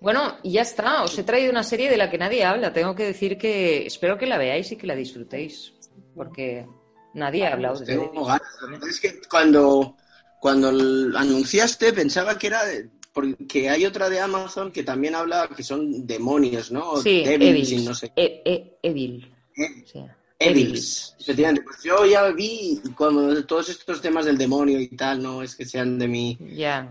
Bueno, 0.02 0.38
y 0.44 0.54
ya 0.54 0.64
está. 0.64 1.04
Os 1.04 1.18
he 1.18 1.24
traído 1.24 1.52
una 1.52 1.64
serie 1.64 1.90
de 1.90 1.96
la 1.98 2.10
que 2.10 2.18
nadie 2.18 2.44
habla. 2.44 2.74
Tengo 2.74 2.94
que 2.94 3.06
decir 3.06 3.38
que 3.38 3.86
espero 3.86 4.18
que 4.18 4.26
la 4.26 4.38
veáis 4.38 4.72
y 4.72 4.76
que 4.76 4.88
la 4.88 4.96
disfrutéis, 4.96 5.74
porque 6.14 6.68
nadie 7.14 7.48
ha 7.48 7.54
hablado 7.54 7.80
de 7.80 7.86
Tengo 7.86 8.26
ganas. 8.26 8.42
Es 8.90 9.00
que 9.00 9.22
cuando, 9.30 9.96
cuando 10.42 10.70
anunciaste 11.18 11.94
pensaba 11.94 12.38
que 12.38 12.48
era 12.48 12.66
de- 12.66 12.90
porque 13.14 13.70
hay 13.70 13.86
otra 13.86 14.10
de 14.10 14.20
Amazon 14.20 14.72
que 14.72 14.84
también 14.84 15.16
habla 15.16 15.50
que 15.56 15.64
son 15.64 16.06
demonios, 16.08 16.72
¿no? 16.72 16.98
Sí, 16.98 17.24
devils 17.24 17.70
Evil. 17.72 17.80
y 17.82 17.86
no 17.86 17.94
sé. 17.94 18.12
E- 18.16 18.42
e- 18.44 18.78
Evil. 18.82 19.32
qué. 19.54 19.68
Sí. 19.92 20.00
Evils, 20.40 21.16
efectivamente. 21.20 21.62
Pues 21.62 21.84
yo 21.84 22.06
ya 22.06 22.30
vi 22.32 22.82
cuando 22.98 23.46
todos 23.46 23.70
estos 23.70 24.02
temas 24.02 24.26
del 24.26 24.38
demonio 24.38 24.78
y 24.80 24.88
tal, 24.90 25.22
no 25.24 25.42
es 25.42 25.56
que 25.56 25.66
sean 25.66 25.98
de 25.98 26.08
mi, 26.08 26.38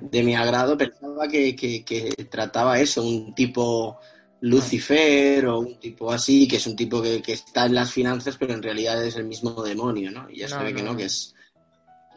de 0.01 0.23
mi 0.23 0.35
agrado, 0.35 0.79
pensaba 0.79 1.29
que, 1.29 1.55
que- 1.55 1.85
que 1.85 2.15
trataba 2.31 2.81
eso, 2.81 3.03
un 3.05 3.35
tipo 3.35 3.99
Lucifer 4.41 5.47
o 5.47 5.61
un 5.61 5.79
tipo 5.79 6.11
así, 6.11 6.47
que 6.49 6.57
es 6.57 6.67
un 6.67 6.77
tipo 6.77 7.03
que, 7.03 7.21
que 7.23 7.33
está 7.33 7.67
en 7.67 7.75
las 7.75 7.93
finanzas, 7.93 8.37
pero 8.39 8.55
en 8.55 8.63
realidad 8.63 9.05
es 9.05 9.17
el 9.17 9.25
mismo 9.25 9.63
demonio, 9.63 10.11
¿no? 10.11 10.29
Y 10.31 10.39
ya 10.39 10.49
se 10.49 10.57
No, 10.57 10.65
ve 10.65 10.75
que 10.75 10.83
no. 10.83 10.97
que 10.97 11.05
es 11.05 11.35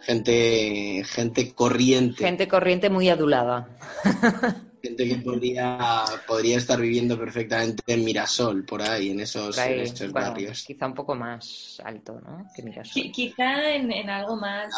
gente, 0.05 1.03
gente 1.05 1.53
corriente, 1.53 2.15
gente, 2.17 2.25
Gente 2.25 2.47
corriente 2.47 2.89
muy 2.89 3.09
adulada. 3.09 3.67
que 4.85 5.15
podría, 5.23 6.03
podría 6.27 6.57
estar 6.57 6.79
viviendo 6.79 7.17
perfectamente 7.17 7.81
en 7.87 8.05
Mirasol, 8.05 8.63
por 8.65 8.83
ahí, 8.83 9.09
en 9.09 9.19
esos, 9.21 9.55
Por 9.55 9.65
ahí, 9.65 9.73
en 9.73 9.79
esos 9.81 10.11
bueno, 10.11 10.27
barrios. 10.29 10.63
quizá 10.63 10.85
un 10.85 10.93
poco 10.93 11.15
más 11.15 11.81
alto, 11.83 12.21
¿no? 12.23 12.45
Que 12.55 12.61
Mirasol. 12.61 13.01
Qui- 13.03 13.11
Quizá 13.11 13.73
en, 13.73 13.91
en 13.91 14.09
algo 14.11 14.35
más 14.35 14.69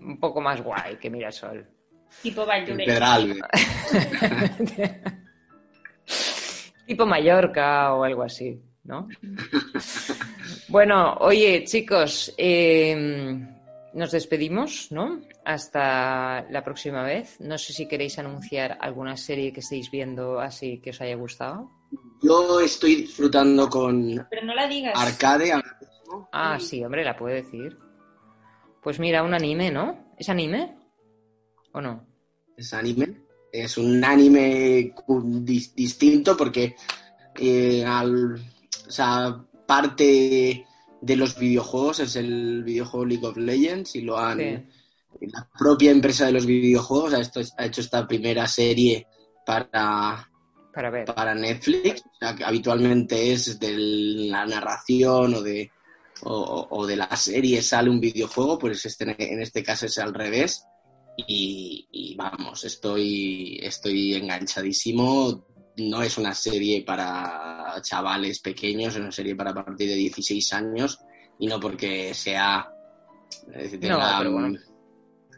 Un 0.00 0.18
poco 0.18 0.40
más 0.40 0.60
guay 0.60 0.96
que 0.96 1.08
Mirasol. 1.08 1.64
tipo. 2.20 2.44
Pedralbes. 2.44 3.38
tipo 6.86 7.06
Mallorca 7.06 7.94
o 7.94 8.02
algo 8.04 8.22
así, 8.24 8.60
¿no? 8.84 9.08
bueno, 10.68 11.14
oye, 11.20 11.64
chicos, 11.64 12.32
eh, 12.36 13.38
nos 13.96 14.12
despedimos, 14.12 14.88
¿no? 14.90 15.22
Hasta 15.44 16.46
la 16.50 16.62
próxima 16.62 17.02
vez. 17.02 17.40
No 17.40 17.56
sé 17.56 17.72
si 17.72 17.88
queréis 17.88 18.18
anunciar 18.18 18.76
alguna 18.80 19.16
serie 19.16 19.52
que 19.52 19.60
estéis 19.60 19.90
viendo 19.90 20.38
así 20.38 20.80
que 20.80 20.90
os 20.90 21.00
haya 21.00 21.16
gustado. 21.16 21.70
Yo 22.22 22.60
estoy 22.60 22.96
disfrutando 22.96 23.68
con 23.68 24.26
Pero 24.28 24.44
no 24.44 24.54
la 24.54 24.68
digas. 24.68 24.94
Arcade 24.94 25.52
ahora 25.52 25.78
mismo. 25.80 26.28
Ah, 26.30 26.58
sí, 26.60 26.84
hombre, 26.84 27.04
la 27.04 27.16
puedo 27.16 27.34
decir. 27.34 27.76
Pues 28.82 29.00
mira, 29.00 29.22
un 29.22 29.34
anime, 29.34 29.70
¿no? 29.70 30.12
¿Es 30.18 30.28
anime? 30.28 30.76
¿O 31.72 31.80
no? 31.80 32.06
es 32.56 32.72
anime. 32.72 33.22
Es 33.52 33.78
un 33.78 34.04
anime 34.04 34.94
distinto 35.74 36.36
porque 36.36 36.76
eh, 37.36 37.84
al, 37.84 38.34
o 38.34 38.90
sea, 38.90 39.42
parte 39.66 40.65
de 41.06 41.16
los 41.16 41.38
videojuegos 41.38 42.00
es 42.00 42.16
el 42.16 42.64
videojuego 42.64 43.06
League 43.06 43.26
of 43.26 43.36
Legends 43.36 43.94
y 43.96 44.00
lo 44.02 44.18
han 44.18 44.38
Sí. 44.38 45.26
la 45.32 45.48
propia 45.58 45.90
empresa 45.90 46.26
de 46.26 46.32
los 46.32 46.44
videojuegos 46.46 47.14
ha, 47.14 47.20
esto- 47.20 47.40
ha 47.56 47.64
hecho 47.66 47.80
esta 47.80 48.06
primera 48.06 48.46
serie 48.46 49.06
para, 49.46 50.28
Para 50.74 50.90
ver. 50.90 51.04
para 51.06 51.34
Netflix, 51.34 52.02
o 52.04 52.18
sea, 52.20 52.34
que 52.36 52.44
habitualmente 52.44 53.32
es 53.32 53.58
de 53.58 53.74
la 54.28 54.44
narración 54.44 55.34
o 55.34 55.40
de, 55.42 55.70
o, 56.22 56.66
o 56.70 56.86
de 56.86 56.96
la 56.96 57.16
serie 57.16 57.62
sale 57.62 57.88
un 57.88 58.00
videojuego, 58.00 58.58
pues 58.58 58.84
este, 58.84 59.04
en 59.32 59.40
este 59.40 59.62
caso 59.62 59.86
es 59.86 59.96
al 59.98 60.12
revés. 60.12 60.64
Y, 61.18 61.88
y 61.92 62.14
vamos, 62.14 62.64
estoy, 62.64 63.58
estoy 63.62 64.14
enganchadísimo. 64.16 65.46
No 65.76 66.02
es 66.02 66.16
una 66.18 66.34
serie 66.34 66.82
para 66.84 67.74
chavales 67.82 68.40
pequeños, 68.40 68.94
es 68.94 69.00
una 69.00 69.12
serie 69.12 69.36
para 69.36 69.50
a 69.50 69.54
partir 69.64 69.88
de 69.88 69.94
16 69.96 70.52
años 70.54 70.98
y 71.38 71.46
no 71.46 71.60
porque 71.60 72.14
sea... 72.14 72.68
eh, 73.52 73.78
No, 73.82 73.98
pero 74.18 74.32
bueno, 74.32 74.58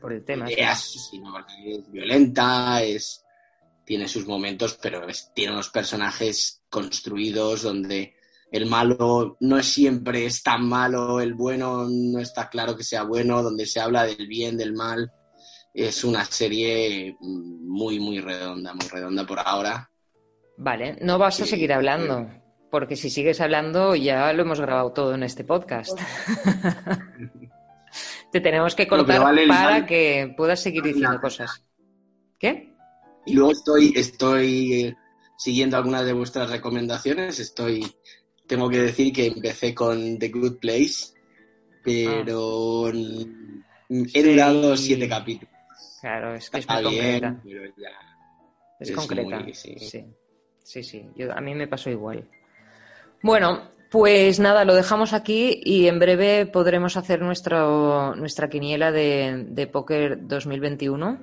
por 0.00 0.12
el 0.12 0.24
tema. 0.24 0.46
sí. 0.76 0.98
sino 1.10 1.32
porque 1.32 1.74
es 1.74 1.90
violenta, 1.90 2.82
es 2.82 3.24
tiene 3.84 4.06
sus 4.06 4.26
momentos, 4.26 4.78
pero 4.80 5.08
es- 5.08 5.32
tiene 5.34 5.52
unos 5.54 5.70
personajes 5.70 6.62
construidos 6.68 7.62
donde 7.62 8.14
el 8.52 8.66
malo 8.66 9.36
no 9.40 9.58
es 9.58 9.66
siempre 9.66 10.24
es 10.26 10.42
tan 10.42 10.66
malo, 10.68 11.20
el 11.20 11.34
bueno 11.34 11.86
no 11.88 12.18
está 12.20 12.48
claro 12.48 12.76
que 12.76 12.84
sea 12.84 13.02
bueno, 13.02 13.42
donde 13.42 13.66
se 13.66 13.80
habla 13.80 14.04
del 14.04 14.26
bien, 14.26 14.56
del 14.56 14.72
mal. 14.74 15.10
Es 15.74 16.04
una 16.04 16.24
serie 16.24 17.16
mm, 17.18 17.66
muy, 17.68 17.98
muy 17.98 18.20
redonda, 18.20 18.72
muy 18.74 18.86
redonda 18.88 19.26
por 19.26 19.38
ahora. 19.40 19.90
Vale, 20.58 20.96
no 21.00 21.18
vas 21.18 21.40
a 21.40 21.46
seguir 21.46 21.72
hablando, 21.72 22.28
porque 22.70 22.96
si 22.96 23.10
sigues 23.10 23.40
hablando 23.40 23.94
ya 23.94 24.32
lo 24.32 24.42
hemos 24.42 24.60
grabado 24.60 24.92
todo 24.92 25.14
en 25.14 25.22
este 25.22 25.44
podcast. 25.44 25.98
Te 28.30 28.40
tenemos 28.40 28.74
que 28.74 28.86
cortar 28.86 29.22
vale 29.22 29.46
para 29.48 29.86
que 29.86 30.34
puedas 30.36 30.60
seguir 30.60 30.82
diciendo 30.82 31.18
cosas. 31.20 31.64
¿Qué? 32.38 32.74
Y 33.24 33.34
luego 33.34 33.52
estoy, 33.52 33.92
estoy 33.96 34.82
eh, 34.84 34.96
siguiendo 35.38 35.76
algunas 35.76 36.04
de 36.04 36.12
vuestras 36.12 36.50
recomendaciones. 36.50 37.40
Estoy, 37.40 37.86
tengo 38.46 38.68
que 38.68 38.78
decir 38.80 39.12
que 39.12 39.26
empecé 39.26 39.74
con 39.74 40.18
The 40.18 40.28
Good 40.28 40.58
Place, 40.58 41.14
pero 41.82 42.90
mm, 42.92 44.04
he 44.12 44.22
durado 44.22 44.76
Sí. 44.76 44.86
siete 44.88 45.08
capítulos. 45.08 45.54
Claro, 46.00 46.34
es 46.34 46.50
que 46.50 46.58
es 46.58 46.64
Está 46.64 46.82
muy 46.82 46.92
bien, 47.00 47.40
pero 47.42 47.64
ya. 47.76 47.88
Es, 48.78 48.90
es 48.90 48.96
concreta. 48.96 49.40
muy- 49.40 49.54
sí. 49.54 49.74
sí, 49.78 50.04
sí, 50.68 50.82
sí. 50.82 51.08
Yo- 51.16 51.32
a 51.32 51.40
mí 51.40 51.54
me 51.54 51.66
pasó 51.68 51.90
igual. 51.90 52.24
Bueno, 53.22 53.62
pues 53.90 54.38
nada, 54.38 54.64
lo 54.64 54.74
dejamos 54.74 55.12
aquí 55.12 55.60
y 55.64 55.88
en 55.88 55.98
breve 55.98 56.46
podremos 56.46 56.96
hacer 56.96 57.20
nuestra 57.22 58.48
quiniela 58.50 58.92
de, 58.92 59.46
de 59.48 59.66
Póker 59.66 60.18
2021 60.26 61.18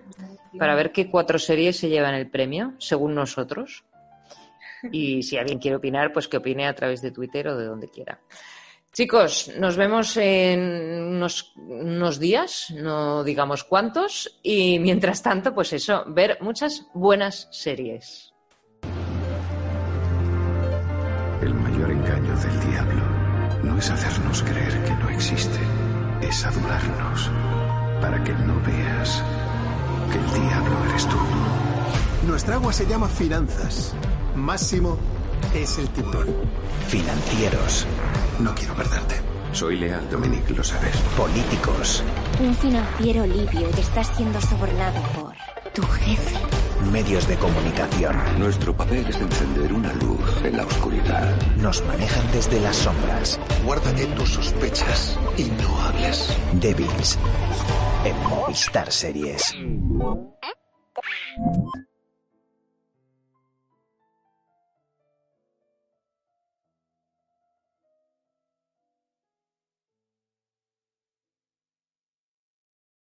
para 0.57 0.75
ver 0.75 0.91
qué 0.91 1.09
cuatro 1.09 1.37
series 1.39 1.77
se 1.77 1.89
llevan 1.89 2.15
el 2.15 2.29
premio, 2.29 2.73
según 2.79 3.13
nosotros. 3.15 3.83
Y 4.91 5.23
si 5.23 5.37
alguien 5.37 5.59
quiere 5.59 5.77
opinar, 5.77 6.11
pues 6.13 6.27
que 6.27 6.37
opine 6.37 6.67
a 6.67 6.75
través 6.75 7.01
de 7.01 7.11
Twitter 7.11 7.47
o 7.47 7.57
de 7.57 7.65
donde 7.65 7.87
quiera. 7.89 8.19
Chicos, 8.93 9.51
nos 9.57 9.75
vemos 9.75 10.15
en 10.17 10.59
unos, 11.15 11.53
unos 11.57 12.17
días, 12.19 12.73
no 12.75 13.23
digamos 13.25 13.63
cuántos, 13.65 14.39
y 14.41 14.79
mientras 14.79 15.21
tanto, 15.21 15.53
pues 15.53 15.73
eso, 15.73 16.05
ver 16.07 16.37
muchas 16.39 16.87
buenas 16.93 17.47
series. 17.51 18.31
Del 22.43 22.59
diablo 22.69 23.03
no 23.63 23.77
es 23.77 23.89
hacernos 23.89 24.43
creer 24.43 24.83
que 24.83 24.93
no 24.95 25.09
existe, 25.09 25.59
es 26.21 26.45
adularnos 26.45 27.31
para 28.01 28.23
que 28.23 28.33
no 28.33 28.55
veas 28.61 29.23
que 30.11 30.17
el 30.19 30.47
diablo 30.47 30.75
eres 30.89 31.07
tú. 31.07 31.17
Nuestra 32.27 32.55
agua 32.55 32.73
se 32.73 32.85
llama 32.85 33.07
finanzas. 33.07 33.93
Máximo 34.35 34.97
es 35.53 35.77
el 35.77 35.87
tiburón. 35.89 36.27
Financieros, 36.87 37.85
No 38.39 38.53
quiero 38.53 38.73
perderte. 38.75 39.15
Soy 39.53 39.77
leal, 39.77 40.09
Dominic, 40.11 40.49
lo 40.49 40.63
sabes. 40.63 40.95
políticos, 41.17 42.03
Un 42.41 42.53
financiero 42.55 43.25
libio 43.25 43.71
que 43.71 43.81
está 43.81 44.03
siendo 44.03 44.39
sobornado 44.41 45.01
por 45.13 45.33
tu 45.73 45.81
jefe. 45.83 46.35
Medios 46.91 47.27
de 47.27 47.37
comunicación. 47.37 48.15
Nuestro 48.39 48.75
papel 48.75 49.05
es 49.07 49.17
encender 49.17 49.73
una 49.73 49.93
luz 49.93 50.41
en 50.43 50.57
la 50.57 50.65
oscuridad. 50.65 51.35
Nos 51.57 51.83
manejan 51.85 52.31
desde 52.31 52.59
las 52.59 52.75
sombras. 52.75 53.39
Guárdate 53.63 54.05
tus 54.07 54.29
sospechas 54.29 55.17
y 55.37 55.43
no 55.43 55.81
hables. 55.81 56.35
Débiles. 56.53 57.17
En 58.05 58.29
Movistar 58.29 58.91
Series. 58.91 59.53